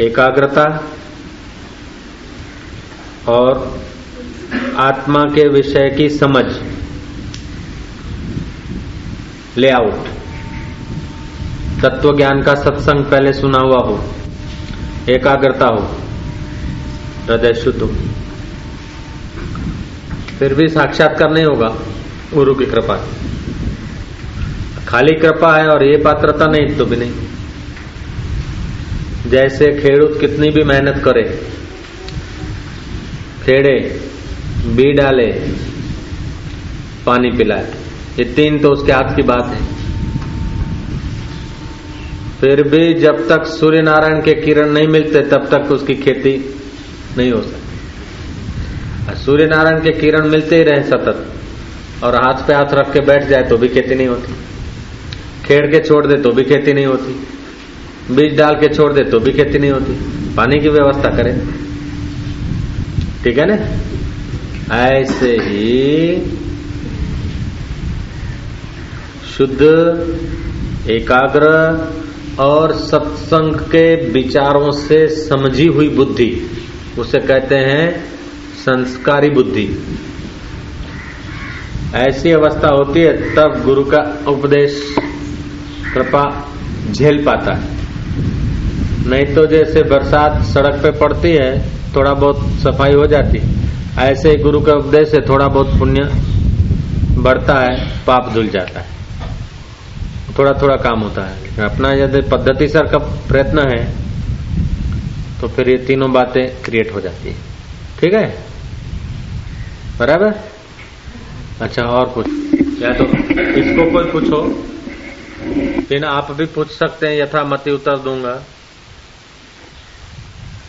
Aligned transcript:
एकाग्रता 0.00 0.64
और 3.28 3.80
आत्मा 4.76 5.22
के 5.24 5.48
विषय 5.48 5.88
की 5.96 6.08
समझ 6.08 6.44
लेआउट 9.58 10.06
तत्व 11.82 12.16
ज्ञान 12.16 12.42
का 12.42 12.54
सत्संग 12.54 13.04
पहले 13.04 13.32
सुना 13.32 13.58
हुआ 13.58 13.78
हो, 13.78 14.04
एकाग्रता 15.08 15.66
हो, 15.66 15.82
हृदय 17.26 17.54
शुद्ध 17.54 17.80
हो। 17.82 17.88
फिर 20.38 20.54
भी 20.54 20.68
साक्षात्कार 20.68 21.30
नहीं 21.30 21.44
होगा, 21.44 21.68
गुरु 22.34 22.54
की 22.54 22.66
कृपा। 22.66 22.96
खाली 24.88 25.14
कृपा 25.14 25.56
है 25.56 25.66
और 25.68 25.84
ये 25.84 25.96
पात्रता 25.96 26.46
नहीं 26.46 26.76
तो 26.76 26.84
भी 26.84 26.96
नहीं। 26.96 27.27
जैसे 29.30 29.66
खेडूत 29.72 30.20
कितनी 30.20 30.50
भी 30.50 30.62
मेहनत 30.64 31.02
करे, 31.04 31.22
खेड़े 33.44 33.74
बी 34.66 34.92
डाले, 34.92 35.26
पानी 37.06 37.30
पिलाए। 37.30 37.66
ये 38.18 38.24
तीन 38.34 38.58
तो 38.58 38.70
उसके 38.70 38.92
हाथ 38.92 39.14
की 39.16 39.22
बात 39.22 39.46
है। 39.46 39.66
फिर 42.40 42.62
भी 42.68 42.92
जब 42.94 43.28
तक 43.28 43.46
सूर्य 43.46 43.82
नारायण 43.82 44.20
के 44.22 44.34
किरण 44.34 44.68
नहीं 44.70 44.88
मिलते, 44.88 45.20
तब 45.20 45.48
तक 45.50 45.72
उसकी 45.72 45.94
खेती 45.94 46.34
नहीं 47.18 47.30
हो 47.32 47.40
सकती। 47.42 49.16
सूर्य 49.16 49.46
नारायण 49.46 49.80
के 49.80 49.92
किरण 49.92 50.28
मिलते 50.28 50.56
ही 50.56 50.62
रहे 50.62 50.82
सतत, 50.82 51.26
और 52.04 52.14
हाथ 52.16 52.46
पे 52.46 52.54
हाथ 52.54 52.74
रख 52.74 52.92
के 52.92 53.00
बैठ 53.00 53.24
जाए 53.24 53.42
तो 53.42 53.56
भी 53.56 53.68
खेती 53.68 53.94
नहीं 53.94 54.08
होती। 54.08 54.32
खेड़ 55.46 55.66
के 55.66 55.80
छोड़ 55.80 56.06
दे 56.06 56.16
तो 56.16 56.30
भी 56.30 56.42
खेती 56.44 56.72
नहीं 56.72 56.86
होती। 56.86 57.14
बीज 58.10 58.38
डाल 58.38 58.54
के 58.54 58.74
छोड़ 58.74 58.92
दे 58.92 59.04
तो 59.04 59.20
भी 59.20 59.32
खेती 59.32 59.58
नहीं 59.58 59.70
होती। 59.70 59.92
पानी 60.34 60.60
की 60.60 60.68
व्यवस्था 60.68 61.16
करें। 61.16 61.40
ठीक 63.24 63.38
है 63.38 63.46
ना? 63.46 63.58
ऐसे 64.76 65.38
ही 65.40 66.22
शुद्ध, 69.36 69.62
एकाग्र 70.90 71.46
और 72.42 72.72
सत्संग 72.72 73.54
के 73.54 74.10
विचारों 74.10 74.70
से 74.70 75.08
समझी 75.08 75.66
हुई 75.66 75.88
बुद्धि, 75.88 76.50
उसे 76.98 77.18
कहते 77.18 77.54
हैं 77.54 78.04
संस्कारी 78.56 79.30
बुद्धि। 79.30 79.78
ऐसी 81.94 82.30
अवस्था 82.30 82.68
होती 82.68 83.00
है, 83.00 83.34
तब 83.34 83.62
गुरु 83.64 83.84
का 83.84 84.24
उपदेश, 84.28 84.94
कृपा 85.94 86.48
झेल 86.90 87.24
पाता 87.24 87.54
है। 87.54 87.77
नहीं 89.08 89.34
तो 89.34 89.46
जैसे 89.46 89.82
बरसात 89.82 90.42
सड़क 90.44 90.80
पे 90.82 90.90
पड़ती 90.98 91.30
है, 91.32 91.50
थोड़ा 91.96 92.12
बहुत 92.14 92.40
सफ़ाई 92.62 92.92
हो 92.92 93.06
जाती। 93.06 93.38
है 93.38 94.10
ऐसे 94.10 94.30
ही 94.30 94.36
गुरु 94.36 94.60
का 94.60 94.72
उपदेश 94.72 95.08
से 95.08 95.20
थोड़ा 95.28 95.46
बहुत 95.48 95.78
पुण्य 95.78 96.02
बढ़ता 97.22 97.54
है, 97.60 98.04
पाप 98.06 98.32
धुल 98.32 98.48
जाता 98.48 98.80
है। 98.80 98.96
थोड़ा 100.38 100.52
थोड़ा 100.52 100.76
काम 100.76 101.00
होता 101.00 101.22
है। 101.22 101.64
अपना 101.64 101.92
यदि 101.94 102.20
पद्धति 102.30 102.68
सर 102.68 102.86
का 102.86 102.98
प्रयत्न 103.28 103.64
है 103.70 103.80
तो 105.40 105.48
फिर 105.48 105.68
ये 105.68 105.76
तीनों 105.76 106.12
बातें 106.12 106.44
क्रिएट 106.62 106.94
हो 106.94 107.00
जाती 107.00 107.28
है। 107.28 107.34
ठीक 108.00 108.14
है? 108.14 108.26
बराबर? 109.98 110.34
अच्छा 111.60 111.82
और 111.82 112.08
कुछ? 112.08 112.26
या 112.82 112.90
तो 112.90 113.04
इसको 113.60 113.90
कोई 113.90 114.04
पूछो। 114.04 114.42
लेकिन 115.46 116.04
आप 116.04 116.30
भी 116.32 116.46
पूछ 116.46 116.70
सकते 116.70 117.06
हैं 117.06 117.22
यथा 117.22 117.44
मति 117.44 117.70
उत्तर 117.70 117.98
दूँगा। 117.98 118.34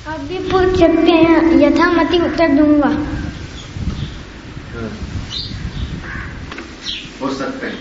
आप 0.10 0.20
भी 0.20 0.38
पूछ 0.38 0.80
सकते 0.80 1.12
हैं 1.12 1.60
यथा 1.60 1.92
मति 1.92 2.18
उत्तर 2.20 2.48
दूँगा। 2.48 2.88
हो 7.22 7.34
सकते 7.34 7.68
हैं। 7.68 7.80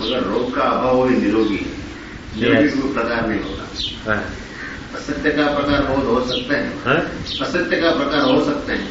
मगर 0.00 0.22
रोग 0.22 0.54
का 0.54 0.62
अभाव 0.62 0.96
वही 0.96 1.16
निरोगी 1.16 1.60
निरोगी 2.36 2.68
कोई 2.68 2.92
प्रकार 2.92 3.28
नहीं 3.28 3.40
होगा। 3.40 3.66
हाँ, 4.06 4.24
असत्य 4.94 5.30
का 5.30 5.46
प्रकार 5.58 5.82
बहुत 5.82 6.04
हो 6.04 6.20
सकते 6.28 6.54
हैं। 6.54 6.84
हाँ? 6.84 6.96
असत्य 7.46 7.76
का 7.76 7.90
प्रकार 7.90 8.20
हो 8.20 8.44
सकते 8.44 8.72
हैं। 8.72 8.88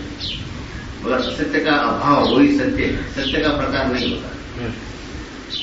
मगर 1.03 1.16
असत्य 1.16 1.59
का 1.59 1.72
अभाव 1.72 2.25
हो 2.25 2.39
ही 2.39 2.57
सत्य 2.57 2.85
है। 2.85 3.13
सत्य 3.13 3.41
का 3.41 3.50
प्रकार 3.50 3.91
नहीं 3.94 4.16
होता। 4.16 4.29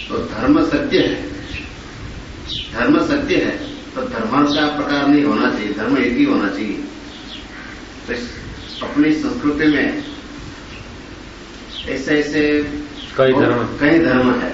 तो 0.08 0.18
धर्म 0.18 0.64
सत्य 0.66 0.98
है। 0.98 1.22
धर्म 2.72 2.98
सत्य 3.06 3.36
है। 3.36 3.79
तो 3.94 4.02
धर्म 4.02 4.44
का 4.46 4.66
प्रकार 4.76 5.06
नहीं 5.08 5.24
होना 5.24 5.50
चाहिए 5.50 5.72
धर्म 5.74 5.96
एक 5.98 6.16
ही 6.16 6.24
होना 6.24 6.48
चाहिए। 6.48 6.78
तो 8.06 8.86
अपनी 8.86 9.12
संस्कृति 9.12 9.66
में 9.66 10.02
ऐसे 11.88 12.18
ऐसे 12.18 12.42
कई 13.16 13.32
धर्म। 13.32 13.64
कई 13.80 13.98
धर्म 13.98 14.30
है। 14.40 14.52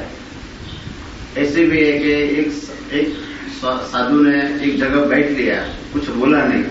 ऐसे 1.36 1.64
भी 1.64 1.84
है 1.84 1.98
कि 1.98 2.10
एक 2.40 2.48
एक 2.94 3.14
साधु 3.54 4.22
ने 4.22 4.38
एक 4.64 4.78
जगह 4.78 5.04
बैठ 5.06 5.30
लिया 5.30 5.56
कुछ 5.92 6.08
बोला 6.10 6.42
नहीं। 6.44 6.62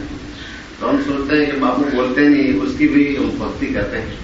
तो 0.80 0.88
हम 0.88 1.02
सोचते 1.04 1.36
हैं 1.36 1.52
कि 1.52 1.60
बापू 1.60 1.84
बोलते 1.92 2.28
नहीं 2.30 2.54
उसकी 2.62 2.88
भी 2.88 3.16
हम 3.16 3.30
भक्ति 3.40 3.66
करते 3.74 3.98
हैं। 3.98 4.18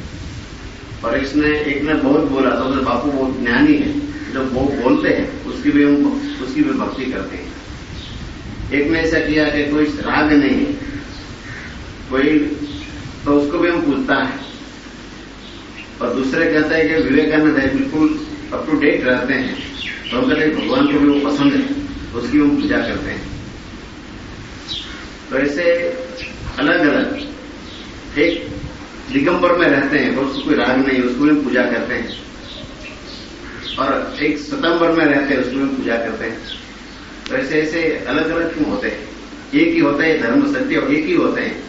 और 1.04 1.18
इसने 1.18 1.58
एक 1.62 1.84
ने 1.84 1.94
बहुत 1.94 2.30
बोला 2.32 2.50
तो 2.52 2.82
बापू 2.82 3.12
बहुत 3.12 3.40
ज्ञानी 3.42 3.76
है 3.76 3.94
जब 4.34 4.54
वो 4.54 4.62
बोलते 4.84 5.10
हैं 5.10 5.46
उसकी 5.46 5.72
भी 5.72 5.84
हम 5.84 5.96
उसकी 6.44 6.62
भी 6.62 6.74
भक्ति 6.80 7.06
करते 7.06 7.36
हैं। 7.36 7.50
एक 8.74 8.88
ने 8.88 9.00
ऐसा 9.00 9.20
किया 9.20 9.46
कि 9.46 9.64
कोई 9.72 9.86
राग 9.86 10.34
नहीं 10.34 10.58
है। 10.58 10.74
कोई 12.10 12.38
तो 13.26 13.32
उसको 13.32 13.58
भी 13.58 13.70
हम 13.70 13.82
पूछता 13.82 14.16
है। 14.24 14.40
और 16.02 16.14
दूसरे 16.14 16.52
कहते 16.52 16.76
हैं 16.76 16.88
कि 16.88 17.10
विवेकानंद 17.10 17.58
है, 17.58 17.78
बिल्कुल 17.78 18.28
अप 18.54 18.66
टू 18.72 18.80
डेट 18.80 19.04
रहते 19.04 19.34
हैं। 19.34 19.56
तो 20.12 20.18
हम 20.18 20.30
कहते 20.30 20.50
भगवान 20.50 20.88
को 20.88 21.00
भी 21.00 21.08
वो 21.08 21.30
पसंद 21.30 21.54
है, 21.54 21.64
उसकी 22.20 22.38
हम 22.38 22.62
पूजा 22.62 22.78
करते 22.78 23.12
हैं। 23.12 23.22
तो 25.30 25.38
ऐसे 25.38 25.64
अलग 26.60 26.80
अलग 26.80 28.18
एक 28.20 28.48
दिगंबर 29.14 29.52
में 29.52 29.68
रहते 29.68 29.98
हैं 29.98 30.16
तो 30.16 30.22
उसको 30.22 30.44
कोई 30.44 30.56
राग 30.56 30.88
नहीं, 30.88 31.02
उसको 31.02 31.24
भी 31.24 31.42
पूजा 31.42 31.64
करते 31.64 31.94
हैं। 31.94 32.10
और 33.78 34.18
एक 34.22 34.38
सितंबर 34.38 34.92
में 34.92 35.06
रहते 35.06 35.34
हैं, 35.34 35.42
उसको 35.42 35.60
भी 35.60 35.76
पूजा 35.76 35.98
करते 35.98 36.26
हैं। 36.26 36.38
तो 37.32 37.38
ऐसे 37.38 37.62
ऐसे 37.62 37.82
अलग 38.08 38.30
अलग 38.30 38.54
क्यों 38.54 38.70
होते 38.70 38.88
हैं? 38.88 39.00
एक 39.54 39.74
ही 39.74 39.80
होता 39.80 40.04
है 40.04 40.22
धर्म 40.22 40.46
सत्य 40.54 40.76
और 40.76 40.94
एक 40.94 41.06
ही 41.06 41.14
होते 41.16 41.42
हैं। 41.42 41.60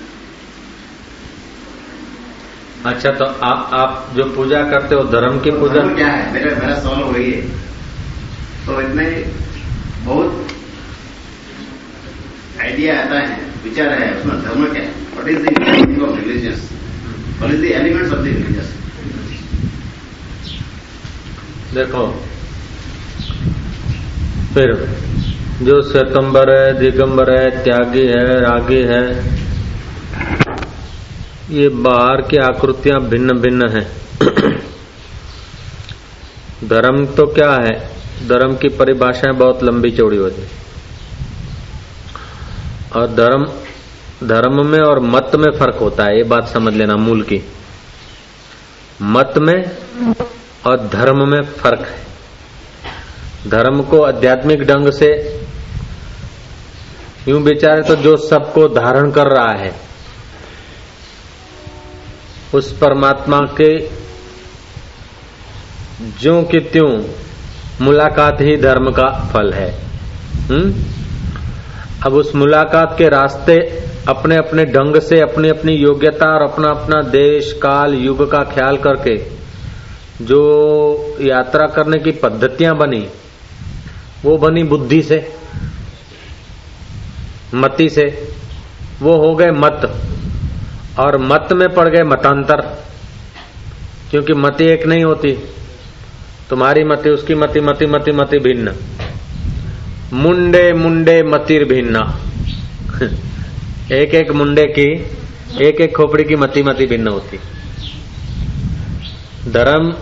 अच्छा 2.86 3.10
तो 3.10 3.24
आप 3.24 3.70
आप 3.74 4.10
जो 4.16 4.24
पूजा 4.36 4.62
करते 4.70 4.94
हो 4.94 5.02
धर्म 5.10 5.38
की 5.40 5.50
तो 5.50 5.58
पूजा? 5.58 5.82
क्या 5.94 6.06
है? 6.06 6.32
मेरा 6.32 6.56
मेरा 6.56 6.78
सवाल 6.80 7.02
वही 7.02 7.30
है। 7.32 7.40
तो 8.66 8.80
इतने 8.80 9.04
बहुत 10.04 10.48
आइडिया 12.60 12.98
आता 13.00 13.18
है 13.18 13.38
विचार 13.64 13.92
है। 14.02 14.10
उसमें 14.18 14.42
धर्म 14.42 14.66
क्या 14.72 14.82
है? 14.82 14.90
What 15.16 15.28
is 15.28 15.38
the 15.38 16.02
of 16.02 16.18
religious 16.18 16.70
what 17.40 17.50
is 17.50 17.60
the 17.62 17.64
elements 17.64 18.12
of 18.12 18.20
the 18.20 18.24
religious 18.24 18.68
देखो 21.74 22.06
फिर 24.54 24.72
जो 25.60 25.82
श्वेतंबर 25.82 26.50
है, 26.50 26.78
दिगंबर 26.78 27.38
है, 27.38 27.64
त्यागी 27.64 28.06
है, 28.06 28.40
रागी 28.40 28.82
है, 28.82 29.32
ये 31.50 31.68
बाहर 31.68 32.22
की 32.22 32.36
आकृतियाँ 32.36 33.00
भिन्न 33.00 33.38
भिन्न 33.38 33.68
हैं। 33.68 33.92
धर्म 36.68 37.06
तो 37.06 37.26
क्या 37.26 37.52
है? 37.52 37.90
धर्म 38.28 38.56
की 38.56 38.68
परिभाषाएँ 38.68 39.34
बहुत 39.34 39.62
लंबी 39.62 39.90
चौड़ी 39.90 40.16
होती 40.16 40.42
और 42.96 43.06
धर्म 43.06 43.46
धर्म 44.28 44.66
में 44.66 44.78
और 44.78 45.00
मत 45.00 45.30
में 45.34 45.58
फ़र्क 45.58 45.74
होता 45.74 46.04
है, 46.04 46.16
ये 46.16 46.22
बात 46.22 46.48
समझ 46.48 46.74
लेना 46.74 46.96
मूल 46.96 47.22
की। 47.22 47.42
मत 49.02 49.34
में 49.38 49.70
और 50.66 50.88
धर्म 50.92 51.28
में 51.28 51.42
फ़र्क 51.42 51.80
है। 51.80 52.02
धर्म 53.50 53.82
को 53.82 54.02
आध्यात्मिक 54.02 54.62
ढंग 54.62 54.92
से 54.92 55.41
यूँ 57.28 57.42
बेचारे 57.42 57.82
तो 57.82 57.96
जो 57.96 58.16
सबको 58.16 58.68
धारण 58.68 59.10
कर 59.10 59.26
रहा 59.26 59.52
है, 59.52 59.74
उस 62.54 62.78
परमात्मा 62.78 63.40
के 63.40 63.88
जो 66.20 66.42
कि 66.42 66.60
त्यों 66.60 67.02
मुलाकात 67.80 68.40
ही 68.40 68.56
धर्म 68.56 68.90
का 68.90 69.30
फल 69.32 69.52
है। 69.52 69.78
हम्म? 70.50 70.74
अब 72.06 72.14
उस 72.14 72.34
मुलाकात 72.34 72.94
के 72.98 73.08
रास्ते 73.08 73.82
अपने 74.08 74.36
अपने 74.36 74.64
ढंग 74.64 75.00
से 75.00 75.20
अपनी 75.20 75.48
अपनी 75.48 75.72
योग्यता 75.72 76.26
और 76.26 76.42
अपना 76.42 76.68
अपना 76.68 77.02
देश, 77.02 77.52
काल, 77.52 77.94
युग 77.94 78.30
का 78.30 78.44
ख्याल 78.44 78.76
करके 78.76 79.26
जो 80.24 81.16
यात्रा 81.20 81.66
करने 81.66 81.98
की 81.98 82.10
पद्धतियाँ 82.10 82.76
बनी, 82.76 83.08
वो 84.24 84.36
बनी 84.36 84.62
बुद्धि 84.62 85.02
से। 85.02 85.41
मति 87.54 87.88
से। 87.88 88.32
वो 89.00 89.16
हो 89.16 89.34
गए 89.34 89.50
मत। 89.50 90.02
और 90.98 91.18
मत 91.18 91.48
में 91.52 91.68
पड़ 91.68 91.88
गए 91.88 92.02
मतांतर। 92.02 92.84
क्योंकि 94.10 94.32
मति 94.32 94.64
एक 94.64 94.86
नहीं 94.86 95.04
होती। 95.04 95.38
तुम्हारी 96.50 96.84
मति, 96.84 97.10
उसकी 97.10 97.34
मति 97.34 97.60
मति 97.60 97.86
मति 97.86 98.12
मति 98.12 98.38
भिन्न। 98.38 98.74
मुंडे 100.12 100.72
मुंडे, 100.72 101.22
मतिर 101.22 101.64
भिन्न। 101.64 101.96
एक 103.92 104.14
एक 104.14 104.30
मुंडे 104.30 104.66
की, 104.66 104.92
एक 105.66 105.80
एक 105.80 105.96
खोपड़ी 105.96 106.24
की 106.24 106.36
मति 106.36 106.62
मति 106.62 106.86
भिन्न 106.86 107.08
होती। 107.08 107.36
धर्म 109.50 109.94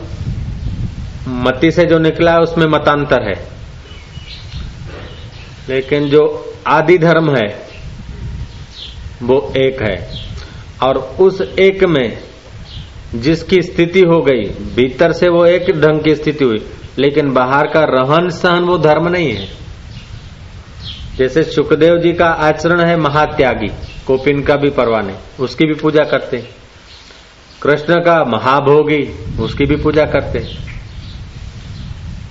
मति 1.29 1.71
से 1.71 1.85
जो 1.85 1.99
निकला 1.99 2.33
है 2.33 2.39
उसमें 2.39 2.67
मतांतर 2.67 3.23
है। 3.23 3.60
लेकिन 5.71 6.09
जो 6.09 6.55
आदि 6.67 6.99
धर्म 6.99 7.37
है, 7.37 7.67
वो 9.23 9.53
एक 9.57 9.83
है। 9.83 10.11
और 10.83 10.99
उस 11.21 11.41
एक 11.59 11.85
में 11.85 12.19
जिसकी 13.15 13.63
स्थिति 13.63 14.01
हो 14.01 14.23
गई, 14.23 14.45
भीतर 14.75 15.13
से 15.13 15.29
वो 15.29 15.47
एक 15.47 15.71
ढंग 15.81 16.01
की 16.01 16.15
स्थिति 16.15 16.45
हुई, 16.45 16.67
लेकिन 16.99 17.33
बाहर 17.33 17.67
का 17.67 17.81
रहन 17.85 18.29
सहन 18.31 18.65
वो 18.65 18.79
धर्म 18.79 19.09
नहीं 19.09 19.33
है। 19.33 19.49
जैसे 21.17 21.43
सुखदेव 21.43 21.99
जी 21.99 22.13
का 22.13 22.27
आचरण 22.27 22.81
है 22.81 22.97
महात्यागी 22.97 23.69
कोपिन 24.07 24.43
का 24.43 24.57
भी 24.57 24.71
परवाह 24.71 25.01
नहीं, 25.01 25.17
उसकी 25.41 25.67
भी 25.67 25.75
पूजा 25.75 26.05
करते। 26.05 26.37
कृष्ण 27.63 28.01
का 28.01 28.25
महाभोगी, 28.25 29.03
उसकी 29.43 29.65
भी 29.65 29.77
पूजा 29.77 30.05
करते। 30.05 30.70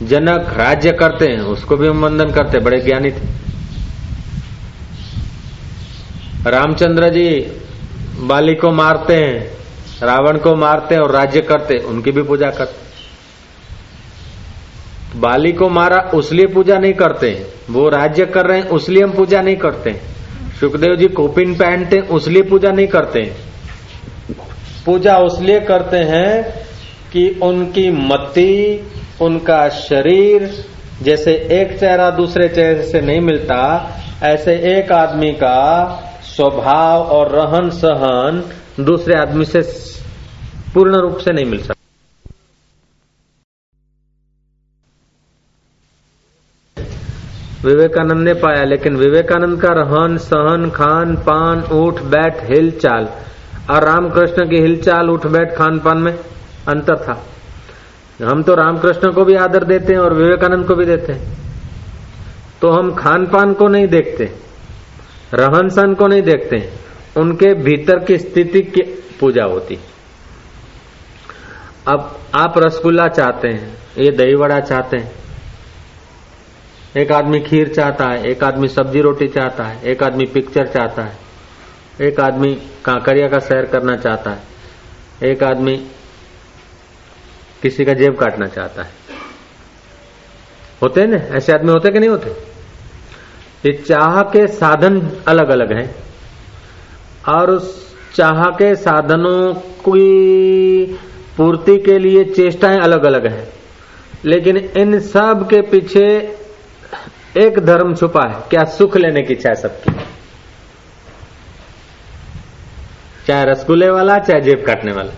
जनक 0.02 0.54
राज्य 0.58 0.92
करते 0.92 1.26
हैं, 1.26 1.40
उसको 1.40 1.78
भी 1.78 1.88
हम 1.88 2.06
वंदन 2.06 2.32
करते 2.32 2.58
हैं, 2.58 2.64
बड़े 2.66 2.80
ज्ञानी 2.80 3.12
थे। 3.12 3.38
रामचंद्र 6.50 7.10
जी 7.10 7.30
बाली 8.20 8.56
को 8.56 8.72
मारते 8.72 9.16
हैं, 9.16 9.40
रावण 10.04 10.38
को 10.38 10.56
मारते 10.56 10.96
हैं 10.96 11.02
और 11.02 11.12
राज्य 11.12 11.42
करते 11.42 11.74
हैं, 11.74 11.84
उनकी 11.84 12.12
भी 12.12 12.22
पूजा 12.22 12.50
करते 12.50 12.88
बाली 15.16 15.52
को 15.52 15.70
मारा 15.70 16.00
उसलिए 16.14 16.48
पूजा 16.48 16.78
नहीं 16.78 16.94
करते 16.94 17.32
वो 17.70 17.90
राज्य 17.90 18.26
कर 18.26 18.46
रहे 18.46 18.60
हैं 18.60 18.68
उसलिए 18.68 19.04
हम 19.04 19.12
पूजा 19.12 19.42
नहीं 19.42 19.56
करते 19.56 19.94
सुखदेव 20.60 20.96
जी 20.96 21.08
कोपिन 21.08 21.56
पहनते 21.56 22.00
उसलिए 22.00 22.42
पूजा 22.42 22.72
नहीं 22.72 22.88
करते 22.88 23.22
पूजा 24.86 25.18
उसलिए 25.18 25.60
करते 25.60 25.98
हैं 25.98 26.44
कि 27.12 27.30
उनकी 27.44 27.90
मति 27.92 28.52
उनका 29.22 29.70
शरीर 29.70 30.66
जैसे 31.02 31.34
एक 31.34 31.80
चेहरा 31.80 32.10
दूसरे 32.10 32.50
चेहरे 32.50 32.84
से 32.84 33.02
नहीं 33.02 33.22
मिलता, 33.22 33.92
ऐसे 34.24 34.54
एक 34.54 34.92
आदमी 34.92 35.32
का 35.32 35.86
स्वभाव 36.24 37.02
और 37.02 37.32
रहन 37.32 37.70
सहन 37.70 38.50
दूसरे 38.80 39.16
आदमी 39.16 39.46
से 39.46 39.62
पूर्ण 40.74 40.96
रूप 40.96 41.18
से 41.18 41.34
नहीं 41.34 41.46
मिल 41.46 41.62
सकता। 41.64 41.76
विवेकानंद 47.66 48.20
ने 48.20 48.34
पाया, 48.34 48.64
लेकिन 48.64 48.96
विवेकानंद 48.96 49.62
का 49.62 49.68
रहन 49.68 50.18
सहन, 50.18 50.70
खान 50.70 51.16
पान, 51.16 51.62
उठ, 51.62 52.02
बैठ, 52.02 52.44
हिलचाल। 52.44 53.10
और 53.72 53.84
रामकृष्ण 53.84 54.50
की 54.50 54.56
हिलचाल, 54.56 55.10
उठ, 55.10 55.28
बैठ, 55.28 55.56
खान 55.56 55.80
पान 55.80 55.98
में 55.98 56.20
अंतर 56.68 56.96
था। 56.96 57.24
हम 58.20 58.42
तो 58.44 58.56
रामकृष्ण 58.56 59.12
को 59.12 59.24
भी 59.26 59.36
आदर 59.38 59.64
देते 59.64 59.94
हैं 59.94 60.00
और 60.00 60.14
विवेकानंद 60.14 60.68
को 60.68 60.76
भी 60.76 60.86
देते 60.86 61.14
हैं। 61.14 61.38
तो 62.62 62.70
हम 62.70 62.94
खान 62.96 63.26
पान 63.26 63.54
को 63.54 63.68
नहीं 63.68 63.88
देखते 63.88 64.26
रहन 65.34 65.70
सहन 65.70 65.94
को 65.94 66.08
नहीं 66.08 66.22
देखते, 66.22 66.58
उनके 67.18 67.54
भीतर 67.56 68.00
की 68.00 68.18
स्थिति 68.18 68.62
की 68.68 68.82
पूजा 69.20 69.44
होती। 69.44 69.78
अब 71.88 72.18
आप 72.36 72.58
रसगुल्ला 72.58 73.08
चाहते 73.08 73.48
हैं, 73.48 73.78
ये 73.98 74.12
दही 74.12 74.36
वड़ा 74.36 74.60
चाहते 74.60 74.98
हैं, 74.98 75.12
एक 76.96 77.12
आदमी 77.12 77.40
खीर 77.40 77.74
चाहता 77.74 78.06
है, 78.06 78.24
एक 78.24 78.44
आदमी 78.44 78.68
सब्ज़ी 78.68 79.02
रोटी 79.02 79.28
चाहता 79.28 79.64
है, 79.64 79.82
एक 79.84 80.04
आदमी 80.04 80.26
पिक्चर 80.26 80.68
चाहता 80.68 81.04
है, 81.04 81.18
एक 82.02 82.20
आदमी 82.20 82.54
कांकरिया 82.86 83.28
का 83.28 83.40
सैर 83.40 83.66
करना 83.66 83.96
चाहता 83.98 84.32
है, 84.32 84.44
एक 85.24 85.44
आदमी 85.44 85.76
किसी 87.62 87.86
का 87.86 87.94
जेब 87.94 88.18
काटना 88.18 88.48
चाहता 88.48 88.84
है। 88.84 88.92
होते 90.84 91.02
हैं 91.02 91.08
ना? 91.08 91.38
ऐसे 91.38 91.54
आदमी 91.54 91.72
होते 91.72 91.92
कि 91.92 92.00
नहीं 92.00 92.10
होते? 92.10 92.30
ये 93.66 93.74
चाह 93.74 94.22
के 94.22 94.48
साधन 94.48 95.12
अलग 95.28 95.50
अलग 95.50 95.74
हैं। 95.74 95.96
और 97.30 97.52
उस 97.52 97.96
चाह 98.16 98.44
के 98.44 98.76
साधनों 98.76 99.54
की 99.54 100.86
पूर्ति 101.38 101.78
के 101.78 102.00
लिए 102.00 102.24
चेष्टाएँ 102.24 102.80
अलग 102.80 103.06
अलग 103.06 103.28
हैं। 103.28 103.54
लेकिन 104.26 104.58
इन 104.58 105.00
सब 105.00 105.48
के 105.50 105.62
पीछे 105.62 106.38
एक 107.38 107.60
धर्म 107.60 107.96
छुपा 107.96 108.30
है। 108.30 108.42
क्या 108.50 108.64
सुख 108.64 108.98
लेने 108.98 109.22
की 109.22 109.34
इच्छा 109.34 109.50
है 109.50 109.56
सबकी? 109.56 109.92
चाहे 113.28 113.46
रसगुल्ले 113.46 113.90
वाला, 113.90 114.20
चाहे 114.20 114.42
जेब 114.42 114.64
काटने 114.68 114.92
वाला। 114.92 115.12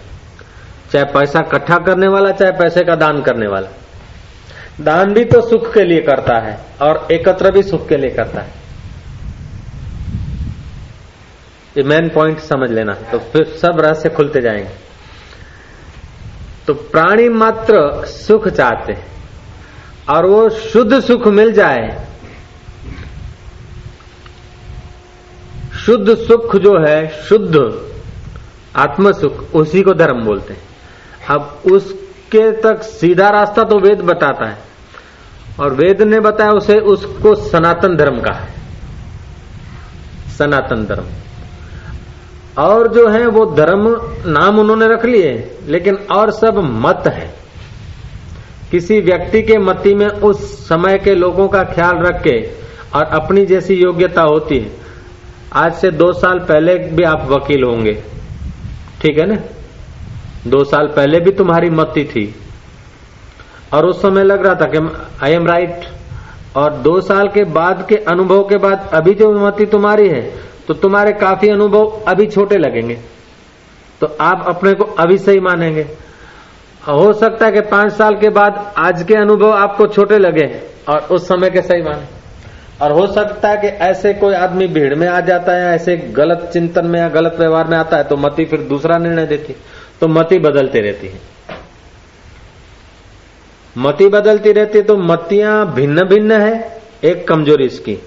चाहे 0.92 1.06
पैसा 1.06 1.40
इकट्ठा 1.40 1.78
करने 1.78 2.08
वाला, 2.08 2.32
चाहे 2.32 2.52
पैसे 2.52 2.84
का 2.84 2.96
दान 2.96 3.22
करने 3.22 3.48
वाला। 3.48 3.68
दान 4.82 5.14
भी 5.14 5.26
तो 5.26 5.42
सुख 5.42 5.74
के 5.74 5.84
लिए 5.84 6.02
करता 6.02 6.40
है 6.40 6.60
और 6.82 7.08
एकत्र 7.12 7.52
भी 7.52 7.64
सुख 7.64 7.90
के 7.90 7.98
लिए 7.98 8.10
करता 8.10 8.42
है। 8.42 8.62
ये 11.78 11.84
मेन 11.84 12.10
पॉइंट 12.10 12.40
समझ 12.40 12.72
लेना। 12.72 12.94
तो 12.94 13.20
फिर 13.20 13.46
सब 13.46 13.80
रहस्य 13.80 14.10
खुलते 14.10 14.42
जाएँगे। 14.42 14.70
तो 16.68 16.74
प्राणी 16.74 17.30
मात्र 17.30 18.06
सुख 18.06 18.48
चाहते 18.48 18.94
हैं 18.94 19.08
और 20.10 20.26
वो 20.26 20.50
शुद्ध 20.50 21.00
सुख 21.00 21.28
मिल 21.28 21.52
जाए। 21.52 22.08
शुद्ध 25.86 26.18
सुख 26.18 26.56
जो 26.56 26.88
है, 26.88 27.08
शुद्ध 27.08 27.82
आत्म 28.76 29.12
सुख 29.12 29.56
उसी 29.56 29.82
को 29.82 29.94
धर्म 29.94 30.24
बोलते 30.24 30.54
हैं। 30.54 30.71
अब 31.30 31.62
उसके 31.72 32.52
तक 32.52 32.84
सीधा 32.84 33.30
रास्ता 33.30 33.64
तो 33.64 33.80
वेद 33.80 34.02
बताता 34.02 34.50
है। 34.50 34.58
और 35.60 35.74
वेद 35.74 36.02
ने 36.02 36.20
बताया 36.20 36.52
उसे, 36.52 36.80
उसको 36.80 37.36
सनातन 37.36 37.96
धर्म 37.96 38.20
का 38.20 38.34
है। 38.34 38.54
सनातन 40.38 40.86
धर्म। 40.86 41.04
और 42.64 42.88
जो 42.88 43.10
है 43.10 43.28
वो 43.28 43.46
धर्म, 43.46 43.88
नाम 44.32 44.60
उन्होंने 44.60 44.88
रख 44.88 45.06
लिए, 45.06 45.58
लेकिन 45.68 45.96
और 45.96 46.32
सब 46.32 46.58
मत 46.58 47.04
है। 47.08 47.34
किसी 48.72 49.02
व्यक्ति 49.02 49.42
के 49.42 49.58
मति 49.58 49.96
में 49.96 50.08
उस 50.08 50.70
समय 50.70 50.98
के 50.98 51.16
लोगों 51.16 51.48
का 51.48 51.64
ख्याल 51.64 51.94
रख 51.98 52.24
के 52.24 52.50
और 52.96 53.04
अपनी 53.04 53.46
जैसी 53.46 53.74
योग्यता 53.74 54.22
होती 54.22 54.60
है। 54.60 54.72
आज 55.54 55.74
से 55.74 55.92
दो 55.92 56.14
साल 56.14 56.40
पहले 56.40 56.76
भी 56.76 57.04
आप 57.04 57.28
वकील 57.30 57.64
होंगे। 57.64 58.04
ठीक 59.02 59.20
है 59.20 59.26
ना? 59.26 59.42
दो 60.48 60.64
साल 60.64 60.88
पहले 60.88 61.20
भी 61.20 61.32
तुम्हारी 61.32 61.70
मति 61.70 62.04
थी। 62.06 62.24
और 63.74 63.86
उस 63.86 64.02
समय 64.02 64.24
लग 64.24 64.46
रहा 64.46 64.56
था 64.56 64.66
कि 64.68 64.80
आई 65.24 65.32
एम 65.32 65.48
राइट 65.48 65.86
और 66.58 66.74
दो 66.80 67.00
साल 67.02 67.28
के 67.28 67.44
बाद 67.52 67.86
के 67.90 67.96
अनुभव 68.08 68.42
के 68.44 68.58
बाद 68.58 68.90
अभी 68.94 69.14
जो 69.14 69.32
मति 69.40 69.66
तुम्हारी 69.66 70.08
है 70.10 70.22
तो 70.68 70.74
तुम्हारे 70.76 71.12
काफ़ी 71.14 71.50
अनुभव 71.50 72.02
अभी 72.08 72.26
छोटे 72.28 72.58
लगेंगे। 72.58 72.98
तो 74.02 74.08
आप 74.22 74.44
अपने 74.48 74.74
को 74.74 74.84
अभी 75.00 75.18
सही 75.18 75.40
मानेंगे। 75.40 75.82
हो 76.88 77.12
सकता 77.14 77.46
है 77.46 77.52
कि 77.52 77.62
पाँच 77.62 77.94
साल 77.94 78.16
के 78.16 78.30
बाद 78.30 78.74
आज 78.80 79.04
के 79.04 79.16
अनुभव 79.16 79.52
आपको 79.52 79.88
छोटे 79.88 80.18
लगे 80.18 80.48
और 80.90 81.08
उस 81.12 81.28
समय 81.28 81.50
के 81.50 81.62
सही 81.62 81.82
माने। 81.82 82.08
और 82.82 82.92
हो 82.92 83.06
सकता 83.08 83.50
है 83.50 83.58
कि 83.58 83.68
ऐसे 83.86 84.14
कोई 84.14 84.34
आदमी 84.34 84.68
भीड़ 84.68 84.96
में 84.96 85.08
आ 85.08 85.20
जाता 85.22 85.54
है 85.54 85.74
ऐसे 85.76 85.96
गलत 86.16 86.50
चिंतन 86.54 86.86
में 86.86 87.00
या 87.00 87.08
गलत 87.10 87.36
व्यवहार 87.40 87.68
में 87.68 87.78
आता 87.78 87.98
है 87.98 88.04
तो 88.04 88.18
मती 88.18 88.46
फिर 88.46 88.62
दूसरा 88.70 88.98
निर्णय 88.98 89.26
देती। 89.26 89.56
तो 90.02 90.08
मति 90.08 90.38
बदलती 90.40 90.80
रहती 90.80 91.08
है। 91.08 91.20
मति 93.78 94.08
बदलती 94.08 94.52
रहती 94.52 94.82
तो 94.82 94.96
मतियाँ 94.98 95.74
भिन्न 95.74 96.04
भिन्न 96.04 96.42
है, 96.42 96.82
एक 97.04 97.28
कमज़ोरी 97.28 97.66
इसकी। 97.66 97.98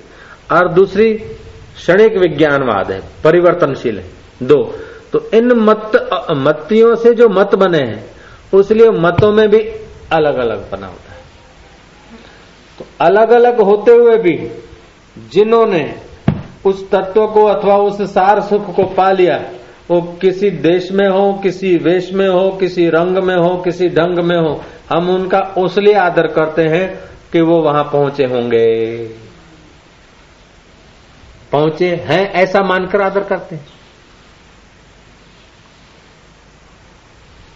और 0.52 0.68
दूसरी 0.68 1.12
क्षणिक 1.14 2.16
विज्ञानवाद 2.18 2.90
है, 2.92 3.00
परिवर्तनशील 3.24 3.98
है, 3.98 4.04
दो। 4.42 4.62
तो 5.12 5.20
इन 5.34 5.52
मत, 5.52 5.92
मतियों 6.30 6.94
से 6.94 7.14
जो 7.14 7.28
मत 7.28 7.54
बने 7.54 7.78
हैं 7.78 8.04
उसलिए 8.52 8.90
मतों 8.90 9.32
में 9.32 9.48
भी 9.48 9.60
अलग 10.12 10.36
अलग 10.36 10.70
बना 10.70 10.86
होता 10.86 11.12
है। 11.12 11.22
तो 12.78 12.84
अलग 13.00 13.30
अलग 13.30 13.60
होते 13.60 13.92
हुए 13.92 14.16
भी 14.18 14.36
जिन्होंने 15.32 15.82
उस 16.64 16.90
तत्व 16.90 17.26
को 17.26 17.44
अथवा 17.44 17.76
उस 17.78 18.02
सार 18.14 18.40
सुख 18.40 18.74
को 18.76 18.84
पा 18.84 19.10
लिया 19.12 19.38
वो 19.90 20.00
किसी 20.00 20.50
देश 20.50 20.92
में 20.92 21.08
हो, 21.08 21.40
किसी 21.42 21.76
वेश 21.76 22.12
में 22.12 22.28
हो, 22.28 22.50
किसी 22.50 22.88
रंग 22.88 23.18
में 23.18 23.36
हो, 23.36 23.56
किसी 23.56 23.88
ढंग 23.88 24.18
में 24.18 24.36
हो, 24.36 24.64
हम 24.92 25.10
उनका 25.10 25.38
उसलिए 25.38 25.94
आदर 25.94 26.26
करते 26.26 26.62
हैं 26.62 26.98
कि 27.32 27.40
वो 27.40 27.62
वहाँ 27.62 27.84
पहुँचे 27.84 28.24
होंगे। 28.24 28.96
पहुँचे 31.52 31.94
हैं 31.94 32.32
ऐसा 32.32 32.60
मानकर 32.60 33.02
आदर 33.02 33.20
करते 33.20 33.56
हैं। 33.56 33.66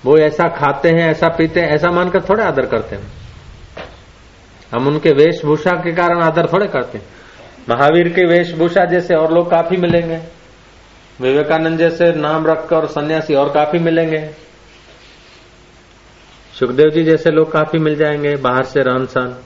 वो 0.05 0.19
ऐसा 0.19 0.49
खाते 0.49 0.89
हैं, 0.89 1.11
ऐसा 1.11 1.29
पीते 1.29 1.61
हैं, 1.61 1.69
ऐसा 1.69 1.91
मानकर 1.91 2.21
थोड़े 2.21 2.45
आदर 2.45 2.67
करते 2.67 2.97
हैं। 2.97 3.13
हम 4.75 4.87
उनके 4.87 5.11
वेशभूषा 5.11 5.71
के 5.71 5.93
कारण 5.93 6.23
आदर 6.23 6.47
थोड़े 6.47 6.67
करते 6.67 6.99
हैं। 6.99 7.07
महावीर 7.69 8.09
के 8.09 8.25
वेशभूषा 8.25 8.85
जैसे 8.85 9.15
और 9.15 9.33
लोग 9.33 9.51
काफ़ी 9.51 9.77
मिलेंगे। 9.77 10.38
विवेकानंद 11.21 11.79
जैसे 11.79 12.13
नाम 12.13 12.47
रखकर 12.47 12.87
सन्यासी 12.87 13.35
और 13.35 13.49
काफ़ी 13.49 13.79
मिलेंगे। 13.79 14.31
सुखदेव 16.59 16.91
जी 16.91 17.05
जैसे 17.05 17.31
लोग 17.31 17.53
काफ़ी 17.53 17.79
मिल 17.79 17.97
जाएँगे, 17.97 18.37
बाहर 18.37 18.65
से 18.65 18.81
रहन 18.81 19.07
सहन 19.07 19.37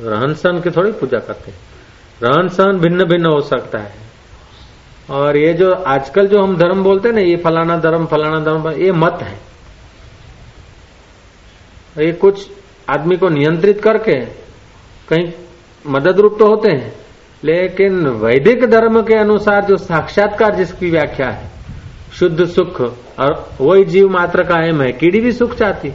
रहन 0.00 0.34
सहन 0.34 0.60
की 0.60 0.70
थोड़ी 0.70 0.92
पूजा 0.92 1.18
करते 1.18 1.50
हैं। 1.50 1.58
रहन 2.22 2.48
सहन 2.48 2.78
भिन्न 2.78 3.04
भिन्न 3.04 3.26
हो 3.26 3.40
सकता 3.40 3.78
है। 3.78 3.92
और 5.10 5.36
ये 5.36 5.54
जो 5.54 5.72
आजकल 5.72 6.26
जो 6.26 6.42
हम 6.42 6.56
धर्म 6.56 6.82
बोलते 6.82 7.08
हैं 7.08 7.14
ना, 7.14 7.20
ये 7.20 7.36
फलाना 7.36 7.76
धर्म 7.76 8.06
फलाना 8.06 8.40
धर्म, 8.40 8.70
ये 8.70 8.92
मत 8.92 9.18
है। 9.22 9.38
ये 12.06 12.12
कुछ 12.12 12.50
आदमी 12.90 13.16
को 13.16 13.28
नियंत्रित 13.28 13.82
करके 13.82 14.20
कहीं 15.08 15.32
मदद 15.86 16.20
रूप 16.20 16.36
तो 16.38 16.46
होते 16.46 16.70
हैं 16.70 17.07
लेकिन 17.44 18.06
वैदिक 18.06 18.64
धर्म 18.64 19.02
के 19.02 19.14
अनुसार 19.14 19.64
जो 19.64 19.76
साक्षात्कार 19.76 20.54
जिसकी 20.54 20.90
व्याख्या 20.90 21.30
है, 21.30 21.50
शुद्ध 22.12 22.46
सुख, 22.46 22.80
और 23.20 23.50
वही 23.60 23.84
जीव 23.84 24.08
मात्र 24.08 24.42
का 24.42 24.64
एम 24.64 24.82
है, 24.82 24.92
कीड़ी 24.92 25.20
भी 25.20 25.32
सुख 25.32 25.54
चाहती। 25.54 25.92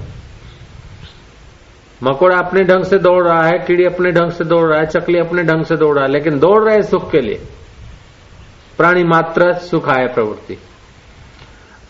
मकोड़ा 2.04 2.38
अपने 2.38 2.64
ढंग 2.64 2.84
से 2.84 2.98
दौड़ 2.98 3.24
रहा 3.24 3.44
है, 3.44 3.60
कीड़ी 3.60 3.86
अपने 3.86 4.12
ढंग 4.12 4.32
से 4.32 4.44
दौड़ 4.44 4.70
रहा 4.70 4.80
है, 4.80 4.86
चकली 4.86 5.20
अपने 5.20 5.44
ढंग 5.44 5.66
से 5.66 5.76
दौड़ 5.76 5.96
रहा 5.96 6.06
है, 6.06 6.12
लेकिन 6.12 6.40
दौड़ 6.40 6.64
रहे 6.64 6.84
सुख 6.84 7.12
के 7.12 7.22
लिए। 7.22 7.42
प्राणी 8.78 9.04
मात्र 9.04 9.54
सुख 9.54 9.90
आय 9.90 10.08
प्रवृत्ति। 10.08 10.58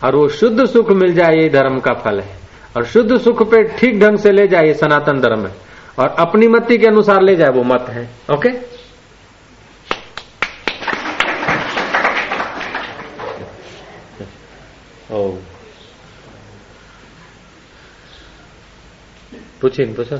और 0.04 0.16
वो 0.16 0.28
शुद्ध 0.28 0.64
सुख 0.64 0.90
मिल 0.90 1.14
जाए, 1.14 1.36
ये 1.36 1.48
धर्म 1.48 1.78
का 1.78 1.92
फल 1.92 2.20
है। 2.20 2.36
और 2.76 2.84
शुद्ध 2.84 3.20
सुख 3.20 3.50
पे 3.50 3.62
ठीक 3.62 4.00
ढंग 4.00 4.18
से 4.18 4.32
ले 4.32 4.48
जाए 4.48 4.72
सनातन 4.74 5.20
धर्म 5.20 5.46
है। 5.46 5.52
और 5.98 6.08
अपनी 6.18 6.48
मति 6.48 6.78
के 6.78 6.86
अनुसार 6.86 7.22
ले 7.22 7.36
जाए, 7.36 7.48
वो 7.48 7.62
मत 7.62 7.86
है। 7.88 8.10
ओके? 8.32 8.73
पूछिए 19.60 19.86
पूछो 19.94 20.18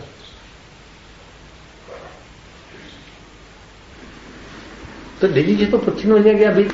तो 5.20 5.28
दीदी 5.28 5.54
जी 5.54 5.66
तो 5.66 5.78
पूछने 5.78 6.10
हो 6.10 6.18
गया 6.18 6.50
अभी 6.50 6.68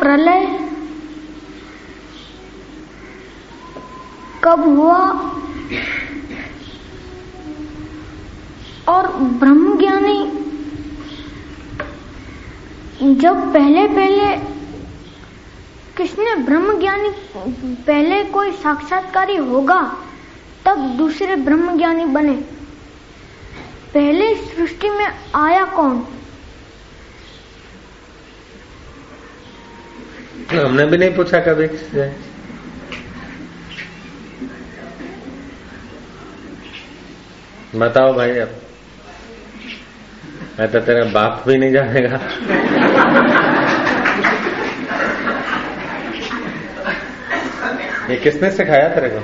प्रलय 0.00 0.44
कब 4.44 4.60
हुआ 4.78 4.98
और 8.88 9.06
ब्रह्म 9.12 9.78
ज्ञानी 9.78 10.18
जब 13.14 13.52
पहले 13.52 13.86
पहले 13.88 14.57
किसने 15.98 16.34
ब्रह्म 16.36 16.78
ज्ञानी 16.80 17.08
पहले 17.86 18.24
कोई 18.24 18.52
साक्षात्कारी 18.52 19.36
होगा 19.36 19.80
तब 20.64 20.78
दूसरे 20.96 21.36
ब्रह्म 21.36 21.76
ज्ञानी 21.78 22.04
बने। 22.04 22.34
पहले 23.94 24.34
सृष्टि 24.34 24.90
में 24.90 25.06
आया 25.34 25.64
कौन? 25.64 26.06
हमने 30.52 30.84
भी 30.86 30.96
नहीं 30.96 31.10
पूछा 31.10 31.38
कभी 31.38 31.68
किससे 31.68 32.06
बताओ 37.78 38.12
भाई 38.14 38.30
अब। 38.38 38.50
मैं 40.60 40.68
तो 40.72 40.80
तेरा 40.80 41.04
बाप 41.04 41.44
भी 41.48 41.56
नहीं 41.58 41.72
जानेगा। 41.72 43.54
ये 48.10 48.16
किसने 48.16 48.50
सिखाया 48.50 48.88
तेरे 48.88 49.08
को? 49.08 49.20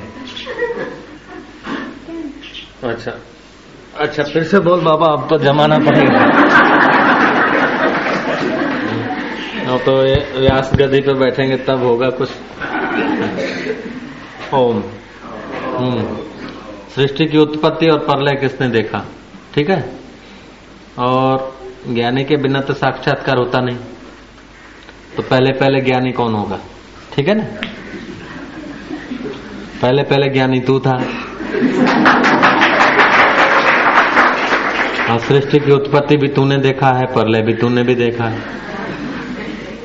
अच्छा। 2.89 3.13
अच्छा 3.99 4.23
फिर 4.23 4.43
से 4.43 4.59
बोल 4.59 4.81
बाबा 4.81 5.07
अब 5.07 5.27
तो 5.31 5.39
जमाना 5.39 5.79
पड़ेगा। 5.79 6.21
अब 9.75 9.81
तो 9.81 10.07
ये 10.07 10.41
व्यास 10.41 10.71
गदी 10.75 11.01
पे 11.01 11.15
बैठेंगे 11.15 11.57
तब 11.57 11.83
होगा 11.83 12.09
कुछ। 12.09 12.31
ओम। 14.55 14.83
हम्म। 15.77 16.17
सृष्टि 16.95 17.27
की 17.27 17.39
उत्पत्ति 17.39 17.87
और 17.87 17.99
प्रलय 17.99 18.41
किसने 18.41 18.69
देखा? 18.69 19.07
ठीक 19.55 19.71
है? 19.71 19.93
और 20.99 21.59
ज्ञानी 21.89 22.25
के 22.25 22.37
बिना 22.37 22.61
तो 22.61 22.75
साक्षात्कार 22.75 23.37
होता 23.37 23.61
नहीं। 23.61 23.79
तो 25.17 25.23
पहले 25.23 25.53
पहले 25.53 25.81
ज्ञानी 25.81 26.13
कौन 26.13 26.35
होगा? 26.35 26.59
ठीक 27.15 27.29
है 27.29 27.35
ना? 27.35 27.45
पहले 29.83 30.03
पहले 30.03 30.29
ज्ञानी 30.31 30.61
तू 30.61 30.79
था। 30.81 30.97
और 35.05 35.19
सृष्टि 35.21 35.59
की 35.61 35.73
उत्पत्ति 35.73 36.17
भी 36.17 36.29
तूने 36.29 36.57
देखा 36.59 36.91
है 36.91 37.07
प्रलय 37.15 37.43
भी 37.43 37.55
तूने 37.55 37.83
भी 37.83 37.95
देखा 37.97 38.25
है। 38.27 38.41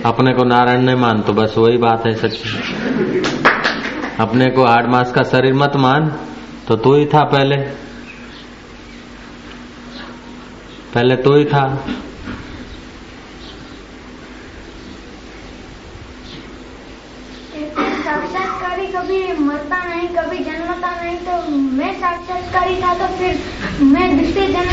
अपने 0.05 0.33
को 0.33 0.43
नारायण 0.45 0.81
ने 0.81 0.95
मान 0.95 1.21
तो 1.21 1.33
बस 1.33 1.55
वही 1.57 1.77
बात 1.79 2.05
है 2.07 2.13
सच्ची 2.17 2.49
अपने 4.19 4.45
को 4.51 4.63
आठ 4.65 4.85
मास 4.87 5.11
का 5.11 5.23
शरीर 5.25 5.53
मत 5.55 5.75
मान 5.77 6.07
तो 6.67 6.75
तू 6.77 6.93
ही 6.95 7.05
था 7.05 7.23
पहले। 7.27 7.57
पहले 10.93 11.15
तू 11.15 11.35
ही 11.35 11.45
था 11.45 11.63
साक्षात्कारी 17.99 18.85
कभी 18.87 19.21
मरता 19.39 19.83
नहीं 19.85 20.07
कभी 20.09 20.37
जन्मता 20.43 20.91
नहीं 20.95 21.17
तो 21.19 21.33
मैं 21.77 21.93
साक्षात्कारी 22.49 22.75
था 22.75 22.93
तो 22.93 23.07
फिर 23.13 23.39
मैं 23.81 24.05
दूसरे 24.17 24.47
जन्म 24.47 24.69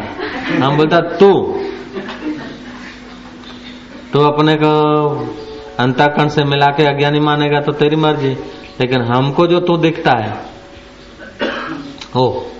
हम 0.63 0.77
बोलता, 0.77 1.00
तू। 1.17 1.31
तू 4.13 4.19
अपने 4.19 4.55
को 4.55 4.71
अंताकरण 5.79 6.27
से 6.27 6.43
मिला 6.43 6.67
के 6.67 6.83
अज्ञानी 6.83 7.19
मानेगा 7.19 7.60
तो 7.60 7.71
तेरी 7.71 7.95
मर्ज़ी, 7.95 8.31
लेकिन 8.79 9.01
हमको 9.01 9.48
जो 9.48 9.60
तू 9.60 9.77
दिखता 9.77 10.17
है 10.19 10.31
हो 12.15 12.50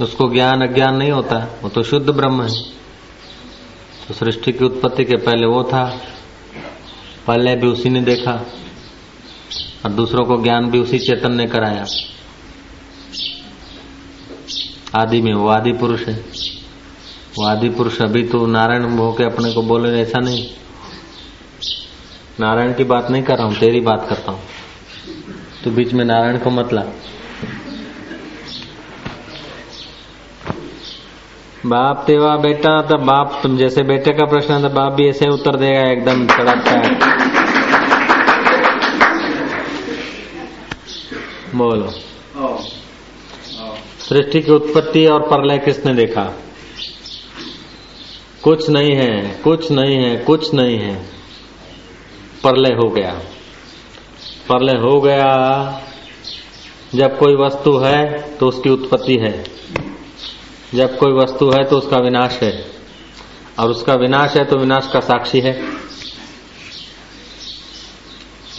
उसको 0.00 0.28
ज्ञान 0.28 0.68
अज्ञान 0.68 0.96
नहीं 0.96 1.10
होता, 1.10 1.48
वो 1.62 1.68
तो 1.68 1.82
शुद्ध 1.82 2.10
ब्रह्म 2.10 2.42
है। 2.42 2.62
तो 4.08 4.14
सृष्टि 4.14 4.52
की 4.52 4.64
उत्पत्ति 4.64 5.04
के 5.04 5.16
पहले 5.16 5.46
वो 5.46 5.64
था, 5.64 6.00
पहले 7.26 7.56
भी 7.56 7.66
उसी 7.66 7.88
ने 7.88 8.00
देखा, 8.00 8.46
और 9.84 9.90
दूसरों 9.90 10.24
को 10.24 10.42
ज्ञान 10.42 10.70
भी 10.70 10.78
उसी 10.78 10.98
चेतन 10.98 11.32
ने 11.32 11.46
कराया। 11.46 11.86
आदि 14.96 15.20
में 15.20 15.34
वो 15.34 15.48
आदि 15.48 15.72
पुरुष 15.72 16.06
है। 16.08 16.24
वो 17.38 17.46
आदि 17.46 17.68
पुरुष 17.68 18.02
अभी 18.02 18.22
तो 18.22 18.46
नारायण 18.46 18.84
हो 18.84 19.12
के 19.12 19.24
अपने 19.24 19.52
को 19.52 19.62
बोले, 19.62 20.00
ऐसा 20.00 20.18
नहीं। 20.18 20.48
नारायण 22.40 22.74
की 22.74 22.84
बात 22.84 23.10
नहीं 23.10 23.22
कर 23.22 23.36
रहा 23.36 23.46
हूँ, 23.46 23.56
तेरी 23.58 23.80
बात 23.80 24.06
करता 24.08 24.32
हूँ। 24.32 24.40
तो 25.64 25.70
बीच 25.70 25.92
में 25.92 26.04
नारायण 26.04 26.38
को 26.38 26.50
मत 26.50 26.72
ला। 26.72 26.82
बाप 31.66 32.02
तेवा 32.06 32.36
बेटा 32.36 32.80
तो 32.82 32.96
बाप 32.98 33.40
तुम 33.42 33.56
जैसे 33.56 33.82
बेटे 33.82 34.12
का 34.12 34.24
प्रश्न 34.26 34.54
है 34.54 34.62
तो 34.62 34.68
बाप 34.68 34.92
भी 34.92 35.08
ऐसे 35.08 35.28
उत्तर 35.28 35.56
देगा, 35.56 35.80
एकदम 35.90 36.26
सड़क 36.26 36.64
का 36.68 36.74
बोलो। 41.54 41.88
सृष्टि 44.00 44.40
की 44.40 44.52
उत्पत्ति 44.52 45.06
और 45.06 45.20
प्रलय 45.22 45.58
किसने 45.58 45.94
देखा? 45.94 46.24
कुछ 48.42 48.68
नहीं 48.70 48.92
है, 48.92 49.40
कुछ 49.44 49.70
नहीं 49.70 49.96
है, 49.96 50.16
कुछ 50.16 50.54
नहीं 50.54 50.78
है। 50.78 50.94
प्रलय 52.42 52.74
हो 52.74 52.88
गया। 52.90 53.12
प्रलय 54.48 54.78
हो 54.78 55.00
गया। 55.00 55.82
जब 56.94 57.18
कोई 57.18 57.34
वस्तु 57.36 57.76
है 57.78 58.04
तो 58.36 58.48
उसकी 58.48 58.70
उत्पत्ति 58.70 59.16
है। 59.16 59.34
जब 60.74 60.96
कोई 60.98 61.12
वस्तु 61.12 61.50
है 61.50 61.64
तो 61.64 61.78
उसका 61.78 61.96
विनाश 61.96 62.38
है। 62.42 62.64
और 63.58 63.70
उसका 63.70 63.94
विनाश 63.94 64.36
है 64.36 64.44
तो 64.44 64.58
विनाश 64.58 64.90
का 64.92 65.00
साक्षी 65.00 65.40
है। 65.40 65.52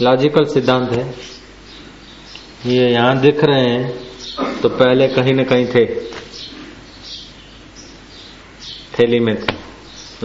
लॉजिकल 0.02 0.44
सिद्धांत 0.44 0.92
है। 0.92 1.14
ये 2.66 2.90
यहाँ 2.90 3.20
दिख 3.20 3.44
रहे 3.44 3.60
हैं 3.60 4.60
तो 4.60 4.68
पहले 4.68 5.08
कहीं 5.08 5.34
न 5.34 5.44
कहीं 5.44 5.66
थे। 5.66 5.84
थैली 8.98 9.20
में 9.20 9.36
थे 9.36 9.56